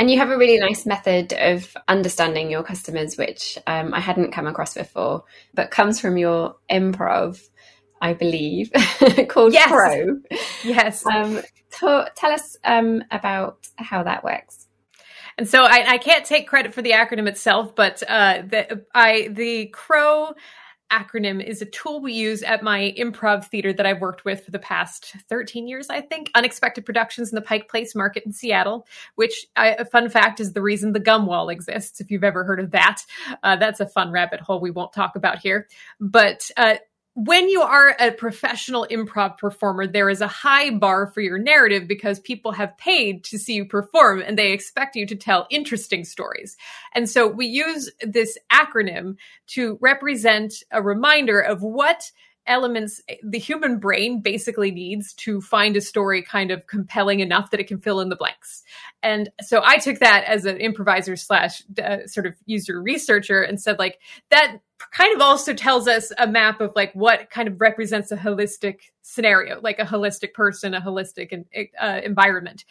And 0.00 0.10
you 0.10 0.16
have 0.16 0.30
a 0.30 0.38
really 0.38 0.58
nice 0.58 0.86
method 0.86 1.34
of 1.34 1.76
understanding 1.86 2.50
your 2.50 2.62
customers, 2.62 3.18
which 3.18 3.58
um, 3.66 3.92
I 3.92 4.00
hadn't 4.00 4.32
come 4.32 4.46
across 4.46 4.72
before, 4.72 5.24
but 5.52 5.70
comes 5.70 6.00
from 6.00 6.16
your 6.16 6.56
improv, 6.70 7.38
I 8.00 8.14
believe, 8.14 8.72
called 9.28 9.52
yes. 9.52 9.70
Crow. 9.70 10.20
Yes. 10.64 11.04
Um, 11.04 11.42
to, 11.80 12.10
tell 12.16 12.32
us 12.32 12.56
um, 12.64 13.04
about 13.10 13.68
how 13.76 14.02
that 14.04 14.24
works. 14.24 14.68
And 15.36 15.46
so 15.46 15.64
I, 15.64 15.84
I, 15.86 15.98
can't 15.98 16.24
take 16.24 16.48
credit 16.48 16.72
for 16.72 16.80
the 16.80 16.92
acronym 16.92 17.28
itself, 17.28 17.76
but 17.76 18.02
uh, 18.08 18.40
the, 18.48 18.86
I, 18.94 19.28
the 19.30 19.66
Crow 19.66 20.32
acronym 20.90 21.42
is 21.44 21.62
a 21.62 21.66
tool 21.66 22.00
we 22.00 22.12
use 22.12 22.42
at 22.42 22.62
my 22.62 22.94
improv 22.98 23.46
theater 23.46 23.72
that 23.72 23.86
I've 23.86 24.00
worked 24.00 24.24
with 24.24 24.44
for 24.44 24.50
the 24.50 24.58
past 24.58 25.14
13 25.28 25.66
years, 25.66 25.88
I 25.90 26.00
think. 26.00 26.30
Unexpected 26.34 26.84
Productions 26.84 27.30
in 27.30 27.34
the 27.34 27.42
Pike 27.42 27.68
Place 27.68 27.94
Market 27.94 28.24
in 28.24 28.32
Seattle, 28.32 28.86
which, 29.14 29.46
I, 29.56 29.70
a 29.70 29.84
fun 29.84 30.08
fact, 30.08 30.40
is 30.40 30.52
the 30.52 30.62
reason 30.62 30.92
the 30.92 31.00
gum 31.00 31.26
wall 31.26 31.48
exists, 31.48 32.00
if 32.00 32.10
you've 32.10 32.24
ever 32.24 32.44
heard 32.44 32.60
of 32.60 32.70
that. 32.72 33.02
Uh, 33.42 33.56
that's 33.56 33.80
a 33.80 33.86
fun 33.86 34.10
rabbit 34.10 34.40
hole 34.40 34.60
we 34.60 34.70
won't 34.70 34.92
talk 34.92 35.16
about 35.16 35.38
here. 35.38 35.68
But 36.00 36.50
uh, 36.56 36.76
when 37.14 37.48
you 37.48 37.60
are 37.60 37.96
a 37.98 38.12
professional 38.12 38.86
improv 38.90 39.36
performer, 39.36 39.86
there 39.86 40.08
is 40.08 40.20
a 40.20 40.28
high 40.28 40.70
bar 40.70 41.08
for 41.08 41.20
your 41.20 41.38
narrative 41.38 41.88
because 41.88 42.20
people 42.20 42.52
have 42.52 42.78
paid 42.78 43.24
to 43.24 43.38
see 43.38 43.54
you 43.54 43.64
perform 43.64 44.22
and 44.22 44.38
they 44.38 44.52
expect 44.52 44.94
you 44.94 45.06
to 45.06 45.16
tell 45.16 45.46
interesting 45.50 46.04
stories. 46.04 46.56
And 46.94 47.10
so 47.10 47.26
we 47.26 47.46
use 47.46 47.90
this 48.00 48.38
acronym 48.52 49.16
to 49.48 49.76
represent 49.80 50.54
a 50.70 50.80
reminder 50.80 51.40
of 51.40 51.62
what 51.62 52.12
elements 52.50 53.00
the 53.22 53.38
human 53.38 53.78
brain 53.78 54.20
basically 54.20 54.72
needs 54.72 55.14
to 55.14 55.40
find 55.40 55.76
a 55.76 55.80
story 55.80 56.22
kind 56.22 56.50
of 56.50 56.66
compelling 56.66 57.20
enough 57.20 57.50
that 57.50 57.60
it 57.60 57.68
can 57.68 57.78
fill 57.78 58.00
in 58.00 58.08
the 58.08 58.16
blanks. 58.16 58.64
And 59.02 59.30
so 59.40 59.62
I 59.64 59.78
took 59.78 60.00
that 60.00 60.24
as 60.24 60.44
an 60.44 60.56
improviser 60.56 61.16
slash 61.16 61.62
uh, 61.82 62.06
sort 62.06 62.26
of 62.26 62.34
user 62.46 62.82
researcher 62.82 63.40
and 63.40 63.60
said 63.60 63.78
like 63.78 64.00
that 64.30 64.58
kind 64.90 65.14
of 65.14 65.22
also 65.22 65.54
tells 65.54 65.86
us 65.86 66.12
a 66.18 66.26
map 66.26 66.60
of 66.60 66.72
like 66.74 66.92
what 66.94 67.30
kind 67.30 67.46
of 67.46 67.60
represents 67.60 68.10
a 68.10 68.16
holistic 68.16 68.80
scenario, 69.10 69.60
like 69.60 69.78
a 69.78 69.84
holistic 69.84 70.32
person, 70.32 70.72
a 70.72 70.80
holistic 70.80 71.44
uh, 71.80 72.00
environment. 72.04 72.64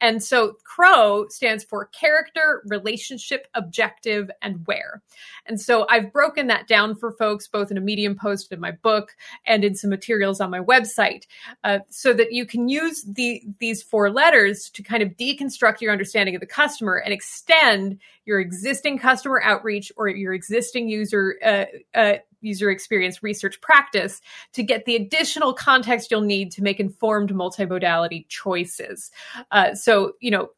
And 0.00 0.22
so 0.22 0.56
CROW 0.62 1.26
stands 1.30 1.64
for 1.64 1.86
character, 1.86 2.62
relationship, 2.66 3.46
objective, 3.54 4.30
and 4.42 4.66
where. 4.66 5.02
And 5.46 5.58
so 5.60 5.86
I've 5.88 6.12
broken 6.12 6.48
that 6.48 6.68
down 6.68 6.96
for 6.96 7.12
folks 7.12 7.48
both 7.48 7.70
in 7.70 7.78
a 7.78 7.80
Medium 7.80 8.14
post 8.14 8.52
in 8.52 8.60
my 8.60 8.72
book 8.72 9.16
and 9.46 9.64
in 9.64 9.74
some 9.74 9.90
materials 9.90 10.40
on 10.40 10.50
my 10.50 10.60
website 10.60 11.24
uh, 11.64 11.78
so 11.88 12.12
that 12.12 12.32
you 12.32 12.44
can 12.44 12.68
use 12.68 13.02
the, 13.04 13.42
these 13.58 13.82
four 13.82 14.10
letters 14.10 14.68
to 14.74 14.82
kind 14.82 15.02
of 15.02 15.16
deconstruct 15.16 15.80
your 15.80 15.92
understanding 15.92 16.34
of 16.34 16.40
the 16.40 16.46
customer 16.46 16.96
and 16.96 17.14
extend 17.14 17.98
your 18.26 18.40
existing 18.40 18.98
customer 18.98 19.40
outreach 19.42 19.90
or 19.96 20.08
your 20.08 20.34
existing 20.34 20.88
user 20.88 21.36
uh, 21.42 21.64
uh, 21.94 22.16
user 22.46 22.70
experience 22.70 23.22
research 23.22 23.60
practice 23.60 24.20
to 24.52 24.62
get 24.62 24.84
the 24.84 24.96
additional 24.96 25.52
context 25.52 26.10
you'll 26.10 26.20
need 26.20 26.50
to 26.52 26.62
make 26.62 26.80
informed 26.80 27.32
multimodality 27.32 28.26
choices. 28.28 29.10
Uh, 29.50 29.74
so, 29.74 30.12
you 30.20 30.30
know, 30.30 30.48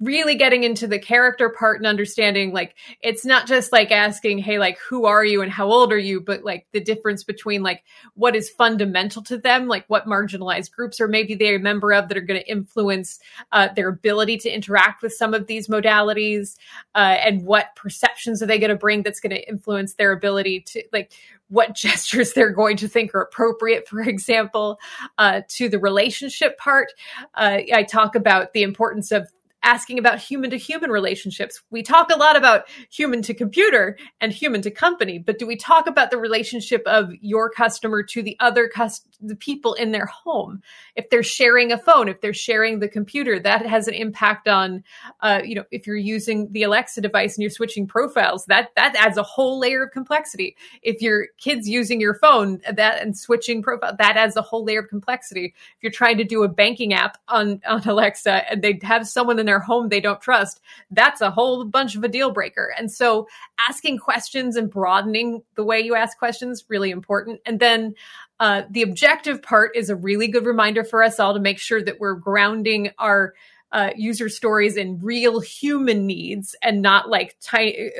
really 0.00 0.34
getting 0.34 0.64
into 0.64 0.88
the 0.88 0.98
character 0.98 1.48
part 1.48 1.76
and 1.76 1.86
understanding 1.86 2.52
like 2.52 2.74
it's 3.00 3.24
not 3.24 3.46
just 3.46 3.70
like 3.70 3.92
asking 3.92 4.38
hey 4.38 4.58
like 4.58 4.76
who 4.78 5.06
are 5.06 5.24
you 5.24 5.40
and 5.40 5.52
how 5.52 5.68
old 5.68 5.92
are 5.92 5.98
you 5.98 6.20
but 6.20 6.42
like 6.42 6.66
the 6.72 6.80
difference 6.80 7.22
between 7.22 7.62
like 7.62 7.84
what 8.14 8.34
is 8.34 8.50
fundamental 8.50 9.22
to 9.22 9.38
them 9.38 9.68
like 9.68 9.84
what 9.86 10.06
marginalized 10.06 10.72
groups 10.72 11.00
or 11.00 11.06
maybe 11.06 11.36
they're 11.36 11.56
a 11.56 11.60
member 11.60 11.92
of 11.92 12.08
that 12.08 12.18
are 12.18 12.22
going 12.22 12.40
to 12.40 12.50
influence 12.50 13.20
uh, 13.52 13.68
their 13.76 13.88
ability 13.88 14.36
to 14.36 14.50
interact 14.50 15.00
with 15.00 15.12
some 15.12 15.32
of 15.32 15.46
these 15.46 15.68
modalities 15.68 16.56
uh, 16.96 17.16
and 17.24 17.44
what 17.44 17.76
perceptions 17.76 18.42
are 18.42 18.46
they 18.46 18.58
going 18.58 18.70
to 18.70 18.76
bring 18.76 19.02
that's 19.02 19.20
going 19.20 19.30
to 19.30 19.48
influence 19.48 19.94
their 19.94 20.10
ability 20.10 20.60
to 20.60 20.82
like 20.92 21.12
what 21.48 21.74
gestures 21.74 22.32
they're 22.32 22.52
going 22.52 22.76
to 22.76 22.88
think 22.88 23.14
are 23.14 23.22
appropriate, 23.22 23.88
for 23.88 24.00
example, 24.00 24.78
uh, 25.16 25.42
to 25.48 25.68
the 25.68 25.78
relationship 25.78 26.58
part. 26.58 26.88
Uh, 27.34 27.60
I 27.72 27.82
talk 27.82 28.14
about 28.14 28.52
the 28.52 28.62
importance 28.62 29.12
of 29.12 29.28
asking 29.62 29.98
about 29.98 30.18
human 30.18 30.50
to 30.50 30.56
human 30.56 30.90
relationships. 30.90 31.62
We 31.70 31.82
talk 31.82 32.10
a 32.10 32.18
lot 32.18 32.36
about 32.36 32.68
human 32.90 33.22
to 33.22 33.34
computer 33.34 33.98
and 34.20 34.32
human 34.32 34.62
to 34.62 34.70
company, 34.70 35.18
but 35.18 35.38
do 35.38 35.46
we 35.46 35.56
talk 35.56 35.86
about 35.86 36.10
the 36.10 36.18
relationship 36.18 36.82
of 36.86 37.10
your 37.20 37.50
customer 37.50 38.02
to 38.04 38.22
the 38.22 38.36
other 38.40 38.68
cust- 38.68 39.18
the 39.20 39.36
people 39.36 39.74
in 39.74 39.92
their 39.92 40.06
home? 40.06 40.62
If 40.94 41.10
they're 41.10 41.22
sharing 41.22 41.72
a 41.72 41.78
phone, 41.78 42.08
if 42.08 42.20
they're 42.20 42.32
sharing 42.32 42.78
the 42.78 42.88
computer, 42.88 43.38
that 43.40 43.66
has 43.66 43.88
an 43.88 43.94
impact 43.94 44.48
on, 44.48 44.84
uh, 45.20 45.40
you 45.44 45.54
know, 45.54 45.64
if 45.70 45.86
you're 45.86 45.96
using 45.96 46.52
the 46.52 46.62
Alexa 46.62 47.00
device 47.00 47.36
and 47.36 47.42
you're 47.42 47.50
switching 47.50 47.86
profiles, 47.86 48.46
that 48.46 48.70
that 48.76 48.94
adds 48.96 49.16
a 49.16 49.22
whole 49.22 49.58
layer 49.58 49.84
of 49.84 49.90
complexity. 49.90 50.56
If 50.82 51.02
your 51.02 51.28
kids 51.38 51.68
using 51.68 52.00
your 52.00 52.14
phone, 52.14 52.60
that 52.70 53.02
and 53.02 53.16
switching 53.16 53.62
profile, 53.62 53.96
that 53.98 54.16
adds 54.16 54.36
a 54.36 54.42
whole 54.42 54.64
layer 54.64 54.80
of 54.80 54.88
complexity. 54.88 55.54
If 55.76 55.82
you're 55.82 55.92
trying 55.92 56.18
to 56.18 56.24
do 56.24 56.44
a 56.44 56.48
banking 56.48 56.94
app 56.94 57.18
on 57.28 57.60
on 57.66 57.82
Alexa 57.88 58.50
and 58.50 58.62
they 58.62 58.78
have 58.82 59.08
someone 59.08 59.38
in 59.38 59.47
their 59.48 59.60
home 59.60 59.88
they 59.88 60.00
don't 60.00 60.20
trust, 60.20 60.60
that's 60.90 61.20
a 61.20 61.30
whole 61.30 61.64
bunch 61.64 61.96
of 61.96 62.04
a 62.04 62.08
deal 62.08 62.30
breaker. 62.30 62.72
And 62.78 62.90
so 62.92 63.26
asking 63.68 63.98
questions 63.98 64.56
and 64.56 64.70
broadening 64.70 65.42
the 65.56 65.64
way 65.64 65.80
you 65.80 65.94
ask 65.94 66.18
questions 66.18 66.64
really 66.68 66.90
important. 66.90 67.40
And 67.44 67.58
then 67.58 67.94
uh, 68.40 68.62
the 68.70 68.82
objective 68.82 69.42
part 69.42 69.74
is 69.74 69.90
a 69.90 69.96
really 69.96 70.28
good 70.28 70.46
reminder 70.46 70.84
for 70.84 71.02
us 71.02 71.18
all 71.18 71.34
to 71.34 71.40
make 71.40 71.58
sure 71.58 71.82
that 71.82 71.98
we're 71.98 72.14
grounding 72.14 72.90
our 72.98 73.34
uh, 73.72 73.90
user 73.96 74.28
stories 74.28 74.76
in 74.76 74.98
real 75.00 75.40
human 75.40 76.06
needs 76.06 76.54
and 76.62 76.80
not 76.80 77.08
like 77.08 77.36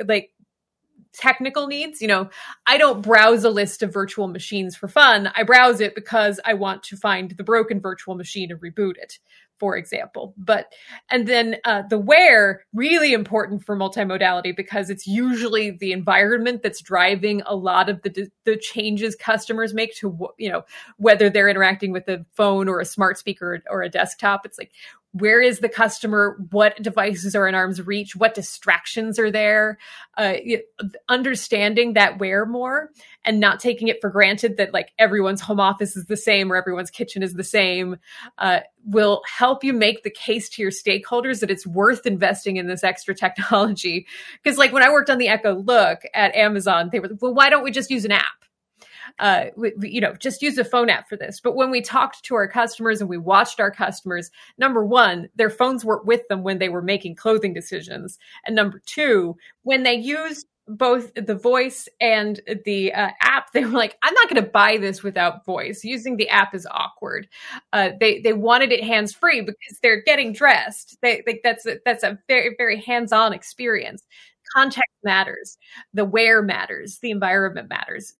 like 0.05 0.31
technical 1.13 1.67
needs. 1.67 2.01
You 2.01 2.07
know, 2.07 2.29
I 2.65 2.77
don't 2.77 3.01
browse 3.01 3.43
a 3.43 3.49
list 3.49 3.83
of 3.83 3.93
virtual 3.93 4.27
machines 4.27 4.75
for 4.75 4.87
fun. 4.87 5.31
I 5.35 5.43
browse 5.43 5.81
it 5.81 5.95
because 5.95 6.39
I 6.45 6.53
want 6.53 6.83
to 6.83 6.97
find 6.97 7.31
the 7.31 7.43
broken 7.43 7.79
virtual 7.79 8.15
machine 8.15 8.51
and 8.51 8.59
reboot 8.61 8.97
it 8.97 9.19
for 9.59 9.77
example. 9.77 10.33
But, 10.37 10.71
and 11.09 11.27
then 11.27 11.57
uh, 11.65 11.83
the 11.89 11.99
where, 11.99 12.63
really 12.73 13.13
important 13.13 13.65
for 13.65 13.75
multimodality 13.75 14.55
because 14.55 14.89
it's 14.89 15.05
usually 15.05 15.71
the 15.71 15.91
environment 15.91 16.63
that's 16.63 16.81
driving 16.81 17.41
a 17.45 17.55
lot 17.55 17.89
of 17.89 18.01
the, 18.01 18.29
the 18.45 18.57
changes 18.57 19.15
customers 19.15 19.73
make 19.73 19.95
to, 19.97 20.29
you 20.37 20.49
know, 20.49 20.63
whether 20.97 21.29
they're 21.29 21.49
interacting 21.49 21.91
with 21.91 22.07
a 22.07 22.25
phone 22.33 22.67
or 22.69 22.79
a 22.79 22.85
smart 22.85 23.17
speaker 23.17 23.61
or 23.69 23.81
a 23.81 23.89
desktop. 23.89 24.45
It's 24.45 24.57
like, 24.57 24.71
where 25.11 25.41
is 25.41 25.59
the 25.59 25.69
customer? 25.69 26.37
What 26.51 26.81
devices 26.81 27.35
are 27.35 27.47
in 27.47 27.55
arm's 27.55 27.81
reach? 27.81 28.15
What 28.15 28.35
distractions 28.35 29.17
are 29.17 29.31
there? 29.31 29.79
Uh, 30.15 30.35
understanding 31.07 31.93
that 31.93 32.19
where 32.19 32.45
more 32.45 32.91
and 33.25 33.39
not 33.39 33.59
taking 33.59 33.87
it 33.87 33.99
for 34.01 34.09
granted 34.09 34.57
that 34.57 34.73
like 34.73 34.91
everyone's 34.99 35.41
home 35.41 35.59
office 35.59 35.97
is 35.97 36.05
the 36.05 36.17
same 36.17 36.51
or 36.51 36.55
everyone's 36.55 36.91
kitchen 36.91 37.23
is 37.23 37.33
the 37.33 37.43
same 37.43 37.97
uh, 38.37 38.59
will 38.85 39.21
help 39.25 39.63
you 39.63 39.73
make 39.73 40.03
the 40.03 40.11
case 40.11 40.47
to 40.49 40.61
your 40.61 40.71
stakeholders 40.71 41.39
that 41.39 41.49
it's 41.49 41.65
worth 41.65 42.05
investing 42.05 42.57
in 42.57 42.67
this 42.67 42.83
extra 42.83 43.15
technology. 43.15 44.05
Because 44.43 44.57
like 44.57 44.71
when 44.71 44.83
i 44.83 44.89
worked 44.89 45.09
on 45.09 45.17
the 45.17 45.27
echo 45.27 45.55
look 45.55 46.01
at 46.13 46.35
amazon 46.35 46.89
they 46.91 46.99
were 46.99 47.07
like, 47.07 47.21
well 47.21 47.33
why 47.33 47.49
don't 47.49 47.63
we 47.63 47.71
just 47.71 47.89
use 47.89 48.05
an 48.05 48.11
app 48.11 48.38
uh, 49.19 49.45
we, 49.55 49.73
you 49.81 50.01
know, 50.01 50.13
just 50.13 50.41
use 50.41 50.57
a 50.57 50.63
phone 50.63 50.89
app 50.89 51.09
for 51.09 51.15
this. 51.15 51.39
But 51.39 51.55
when 51.55 51.71
we 51.71 51.81
talked 51.81 52.23
to 52.25 52.35
our 52.35 52.47
customers 52.47 53.01
and 53.01 53.09
we 53.09 53.17
watched 53.17 53.59
our 53.59 53.71
customers, 53.71 54.31
number 54.57 54.85
one, 54.85 55.29
their 55.35 55.49
phones 55.49 55.83
weren't 55.83 56.05
with 56.05 56.27
them 56.27 56.43
when 56.43 56.59
they 56.59 56.69
were 56.69 56.81
making 56.81 57.15
clothing 57.15 57.53
decisions. 57.53 58.17
And 58.45 58.55
number 58.55 58.81
two, 58.85 59.37
when 59.63 59.83
they 59.83 59.95
used 59.95 60.47
both 60.69 61.11
the 61.15 61.35
voice 61.35 61.89
and 61.99 62.39
the 62.65 62.93
uh, 62.93 63.09
app, 63.21 63.51
they 63.51 63.65
were 63.65 63.71
like, 63.71 63.97
"I'm 64.03 64.13
not 64.13 64.29
going 64.29 64.43
to 64.43 64.49
buy 64.49 64.77
this 64.77 65.01
without 65.01 65.43
voice. 65.43 65.83
Using 65.83 66.15
the 66.15 66.29
app 66.29 66.53
is 66.53 66.67
awkward." 66.69 67.27
Uh, 67.73 67.89
they 67.99 68.19
they 68.19 68.33
wanted 68.33 68.71
it 68.71 68.83
hands 68.83 69.13
free 69.13 69.41
because 69.41 69.79
they're 69.81 70.03
getting 70.03 70.31
dressed. 70.31 70.97
They, 71.01 71.23
they 71.25 71.41
that's 71.43 71.65
a, 71.65 71.79
that's 71.85 72.03
a 72.03 72.19
very 72.27 72.53
very 72.57 72.79
hands 72.79 73.11
on 73.11 73.33
experience. 73.33 74.03
Context 74.53 74.95
matters. 75.03 75.57
The 75.93 76.05
where 76.05 76.41
matters. 76.41 76.99
The 77.01 77.11
environment 77.11 77.69
matters. 77.69 78.13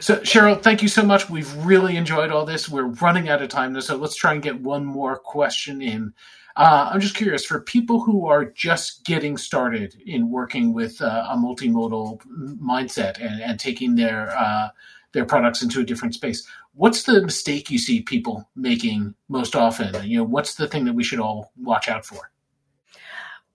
So, 0.00 0.16
Cheryl, 0.18 0.62
thank 0.62 0.82
you 0.82 0.88
so 0.88 1.02
much. 1.02 1.30
We've 1.30 1.52
really 1.64 1.96
enjoyed 1.96 2.30
all 2.30 2.44
this. 2.44 2.68
We're 2.68 2.86
running 2.86 3.28
out 3.28 3.42
of 3.42 3.48
time 3.48 3.78
so 3.80 3.96
let's 3.96 4.16
try 4.16 4.32
and 4.32 4.42
get 4.42 4.60
one 4.60 4.84
more 4.84 5.16
question 5.16 5.82
in. 5.82 6.12
Uh, 6.56 6.90
I'm 6.90 7.00
just 7.00 7.14
curious 7.14 7.44
for 7.44 7.60
people 7.60 8.00
who 8.00 8.26
are 8.26 8.46
just 8.46 9.04
getting 9.04 9.36
started 9.36 9.94
in 10.06 10.30
working 10.30 10.72
with 10.72 11.00
uh, 11.02 11.26
a 11.28 11.36
multimodal 11.36 12.20
mindset 12.58 13.20
and, 13.20 13.42
and 13.42 13.60
taking 13.60 13.94
their 13.94 14.34
uh, 14.36 14.68
their 15.12 15.26
products 15.26 15.62
into 15.62 15.80
a 15.80 15.84
different 15.84 16.14
space. 16.14 16.46
What's 16.72 17.02
the 17.04 17.22
mistake 17.22 17.70
you 17.70 17.78
see 17.78 18.02
people 18.02 18.48
making 18.54 19.14
most 19.28 19.54
often? 19.54 20.06
You 20.06 20.18
know, 20.18 20.24
what's 20.24 20.54
the 20.54 20.66
thing 20.66 20.84
that 20.86 20.94
we 20.94 21.04
should 21.04 21.20
all 21.20 21.52
watch 21.56 21.88
out 21.88 22.06
for? 22.06 22.30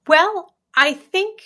Well, 0.07 0.53
I 0.75 0.93
think 0.93 1.41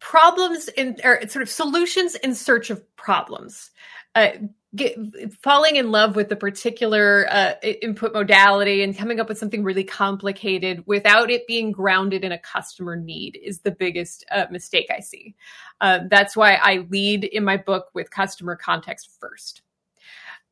problems 0.00 0.68
in 0.68 0.96
or 1.04 1.20
sort 1.28 1.42
of 1.42 1.50
solutions 1.50 2.14
in 2.16 2.34
search 2.34 2.70
of 2.70 2.82
problems. 3.00 3.70
Uh, 4.14 4.30
get, 4.74 4.96
falling 5.42 5.76
in 5.76 5.90
love 5.90 6.16
with 6.16 6.28
the 6.28 6.36
particular 6.36 7.26
uh, 7.30 7.54
input 7.62 8.12
modality 8.12 8.82
and 8.82 8.96
coming 8.96 9.20
up 9.20 9.28
with 9.28 9.38
something 9.38 9.64
really 9.64 9.84
complicated 9.84 10.84
without 10.86 11.30
it 11.30 11.46
being 11.46 11.72
grounded 11.72 12.24
in 12.24 12.32
a 12.32 12.38
customer 12.38 12.96
need 12.96 13.38
is 13.42 13.60
the 13.60 13.70
biggest 13.70 14.24
uh, 14.30 14.46
mistake 14.50 14.86
I 14.90 15.00
see. 15.00 15.34
Uh, 15.80 16.00
that's 16.08 16.36
why 16.36 16.54
I 16.54 16.86
lead 16.90 17.24
in 17.24 17.44
my 17.44 17.56
book 17.56 17.86
with 17.94 18.10
customer 18.10 18.56
context 18.56 19.10
first 19.20 19.62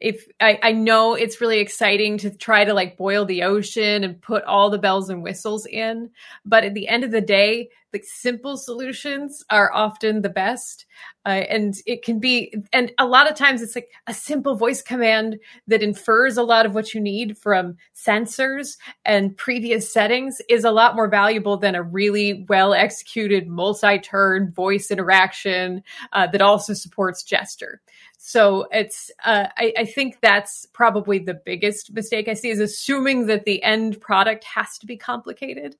if 0.01 0.29
I, 0.41 0.59
I 0.63 0.73
know 0.73 1.15
it's 1.15 1.41
really 1.41 1.59
exciting 1.59 2.19
to 2.19 2.31
try 2.31 2.65
to 2.65 2.73
like 2.73 2.97
boil 2.97 3.25
the 3.25 3.43
ocean 3.43 4.05
and 4.05 4.21
put 4.21 4.45
all 4.45 4.71
the 4.71 4.79
bells 4.79 5.11
and 5.11 5.23
whistles 5.23 5.67
in 5.67 6.11
but 6.45 6.65
at 6.65 6.75
the 6.75 6.87
end 6.89 7.05
of 7.05 7.11
the 7.11 7.21
day 7.21 7.71
like 7.93 8.05
simple 8.05 8.57
solutions 8.57 9.45
are 9.51 9.73
often 9.73 10.23
the 10.23 10.29
best 10.29 10.87
uh, 11.25 11.45
and 11.49 11.75
it 11.87 12.03
can 12.03 12.19
be 12.19 12.55
and 12.73 12.93
a 12.99 13.07
lot 13.07 13.31
of 13.31 13.37
times 13.37 13.63
it's 13.63 13.75
like 13.75 13.91
a 14.07 14.15
simple 14.15 14.57
voice 14.57 14.83
command 14.83 15.39
that 15.67 15.83
infers 15.83 16.37
a 16.37 16.43
lot 16.43 16.67
of 16.67 16.75
what 16.75 16.95
you 16.95 17.01
need 17.01 17.37
from 17.37 17.77
sensors 17.95 18.77
and 19.05 19.37
previous 19.37 19.93
settings 19.93 20.41
is 20.49 20.65
a 20.65 20.71
lot 20.71 20.97
more 20.97 21.09
valuable 21.09 21.57
than 21.57 21.75
a 21.75 21.83
really 21.83 22.45
well 22.49 22.75
executed 22.75 23.49
multi-turn 23.49 24.53
voice 24.53 24.91
interaction 24.91 25.83
uh, 26.13 26.27
that 26.27 26.43
also 26.43 26.75
supports 26.75 27.23
gesture. 27.23 27.81
So 28.19 28.67
it's, 28.73 29.11
uh, 29.25 29.47
I, 29.57 29.73
I, 29.79 29.85
think 29.85 30.19
that's 30.21 30.67
probably 30.73 31.21
the 31.21 31.35
biggest 31.35 31.93
mistake 31.93 32.27
I 32.27 32.35
see 32.35 32.51
is 32.51 32.59
assuming 32.59 33.27
that 33.27 33.45
the 33.45 33.63
end 33.63 34.01
product 34.01 34.43
has 34.43 34.77
to 34.79 34.87
be 34.87 34.97
complicated, 34.97 35.77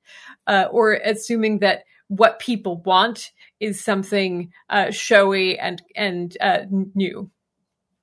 uh, 0.47 0.67
or 0.71 0.93
assuming 0.93 1.59
that 1.59 1.83
what 2.09 2.39
people 2.39 2.81
want 2.81 3.31
is 3.59 3.83
something 3.83 4.51
uh, 4.69 4.91
showy 4.91 5.57
and 5.57 5.81
and 5.95 6.37
uh, 6.41 6.65
new. 6.69 7.31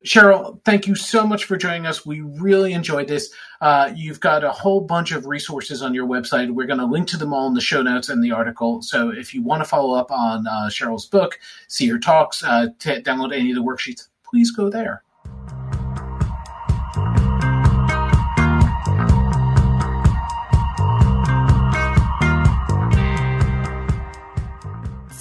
Cheryl, 0.04 0.62
thank 0.64 0.86
you 0.86 0.94
so 0.94 1.26
much 1.26 1.44
for 1.44 1.56
joining 1.56 1.84
us. 1.84 2.06
We 2.06 2.20
really 2.20 2.72
enjoyed 2.74 3.08
this. 3.08 3.32
Uh, 3.60 3.90
you've 3.94 4.20
got 4.20 4.44
a 4.44 4.52
whole 4.52 4.80
bunch 4.80 5.10
of 5.10 5.26
resources 5.26 5.82
on 5.82 5.94
your 5.94 6.06
website. 6.06 6.48
We're 6.48 6.66
going 6.66 6.78
to 6.78 6.86
link 6.86 7.08
to 7.08 7.16
them 7.16 7.34
all 7.34 7.48
in 7.48 7.54
the 7.54 7.60
show 7.60 7.82
notes 7.82 8.08
and 8.08 8.22
the 8.22 8.30
article. 8.30 8.82
So 8.82 9.10
if 9.10 9.34
you 9.34 9.42
want 9.42 9.62
to 9.62 9.68
follow 9.68 9.98
up 9.98 10.12
on 10.12 10.46
uh, 10.46 10.68
Cheryl's 10.70 11.06
book, 11.06 11.40
see 11.66 11.88
her 11.88 11.98
talks, 11.98 12.44
uh, 12.44 12.68
t- 12.78 13.02
download 13.02 13.34
any 13.34 13.50
of 13.50 13.56
the 13.56 13.64
worksheets, 13.64 14.06
please 14.22 14.52
go 14.52 14.70
there. 14.70 15.02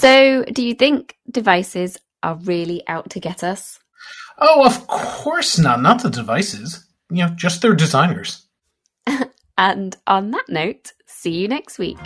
So, 0.06 0.44
do 0.44 0.64
you 0.64 0.76
think 0.76 1.18
devices 1.28 1.98
are 2.22 2.36
really 2.36 2.84
out 2.88 3.10
to 3.10 3.20
get 3.20 3.44
us? 3.44 3.80
Oh, 4.38 4.64
of 4.64 4.86
course 4.86 5.58
not. 5.58 5.82
Not 5.82 6.04
the 6.04 6.12
devices. 6.12 6.86
You 7.10 7.26
know, 7.26 7.30
just 7.30 7.64
their 7.64 7.74
designers. 7.74 8.46
and 9.58 9.98
on 10.06 10.30
that 10.30 10.46
note, 10.48 10.94
see 11.08 11.32
you 11.32 11.48
next 11.48 11.80
week. 11.80 11.98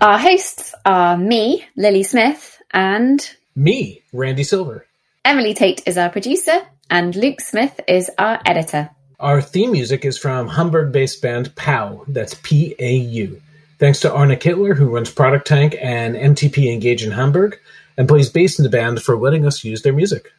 Our 0.00 0.18
hosts 0.18 0.72
are 0.86 1.16
me, 1.16 1.66
Lily 1.76 2.04
Smith, 2.04 2.62
and 2.70 3.28
me, 3.56 4.04
Randy 4.12 4.44
Silver. 4.44 4.86
Emily 5.24 5.54
Tate 5.54 5.82
is 5.84 5.98
our 5.98 6.10
producer, 6.10 6.60
and 6.88 7.16
Luke 7.16 7.40
Smith 7.40 7.80
is 7.88 8.08
our 8.18 8.40
editor. 8.46 8.90
Our 9.22 9.40
theme 9.40 9.70
music 9.70 10.04
is 10.04 10.18
from 10.18 10.48
Hamburg 10.48 10.90
based 10.90 11.22
band 11.22 11.54
PAU, 11.54 12.04
that's 12.08 12.34
P 12.42 12.74
A 12.80 12.96
U. 12.96 13.40
Thanks 13.78 14.00
to 14.00 14.12
Arne 14.12 14.30
Kittler, 14.30 14.76
who 14.76 14.92
runs 14.92 15.12
Product 15.12 15.46
Tank 15.46 15.76
and 15.80 16.16
MTP 16.16 16.72
Engage 16.72 17.04
in 17.04 17.12
Hamburg, 17.12 17.56
and 17.96 18.08
plays 18.08 18.28
bass 18.28 18.58
in 18.58 18.64
the 18.64 18.68
band 18.68 19.00
for 19.00 19.16
letting 19.16 19.46
us 19.46 19.62
use 19.62 19.82
their 19.82 19.92
music. 19.92 20.32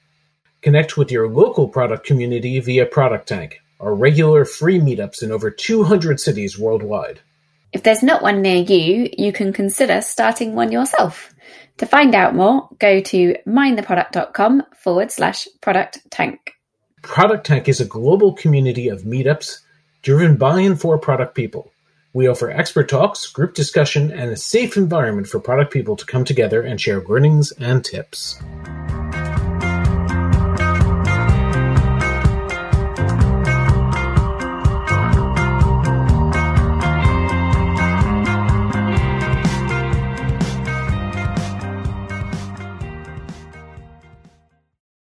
Connect 0.61 0.97
with 0.97 1.13
your 1.13 1.29
local 1.29 1.69
product 1.69 2.05
community 2.05 2.59
via 2.59 2.85
Product 2.85 3.25
Tank, 3.25 3.61
our 3.79 3.95
regular 3.95 4.43
free 4.43 4.81
meetups 4.81 5.23
in 5.23 5.31
over 5.31 5.49
200 5.49 6.19
cities 6.19 6.59
worldwide. 6.59 7.21
If 7.71 7.83
there's 7.83 8.03
not 8.03 8.21
one 8.21 8.41
near 8.41 8.63
you, 8.63 9.09
you 9.17 9.31
can 9.31 9.53
consider 9.53 10.01
starting 10.01 10.55
one 10.55 10.73
yourself. 10.73 11.33
To 11.77 11.85
find 11.85 12.13
out 12.13 12.35
more, 12.35 12.67
go 12.79 12.99
to 12.99 13.37
mindtheproduct.com 13.47 14.63
forward 14.75 15.09
slash 15.09 15.47
product 15.61 15.99
tank. 16.11 16.52
Product 17.03 17.45
Tank 17.45 17.67
is 17.67 17.81
a 17.81 17.85
global 17.85 18.31
community 18.31 18.87
of 18.87 19.01
meetups 19.01 19.59
driven 20.01 20.37
by 20.37 20.61
and 20.61 20.79
for 20.79 20.97
product 20.97 21.35
people. 21.35 21.69
We 22.13 22.27
offer 22.27 22.49
expert 22.49 22.87
talks, 22.87 23.27
group 23.27 23.53
discussion, 23.53 24.09
and 24.09 24.31
a 24.31 24.37
safe 24.37 24.77
environment 24.77 25.27
for 25.27 25.41
product 25.41 25.73
people 25.73 25.97
to 25.97 26.05
come 26.05 26.23
together 26.23 26.61
and 26.61 26.79
share 26.79 27.03
learnings 27.03 27.51
and 27.59 27.83
tips. 27.83 28.39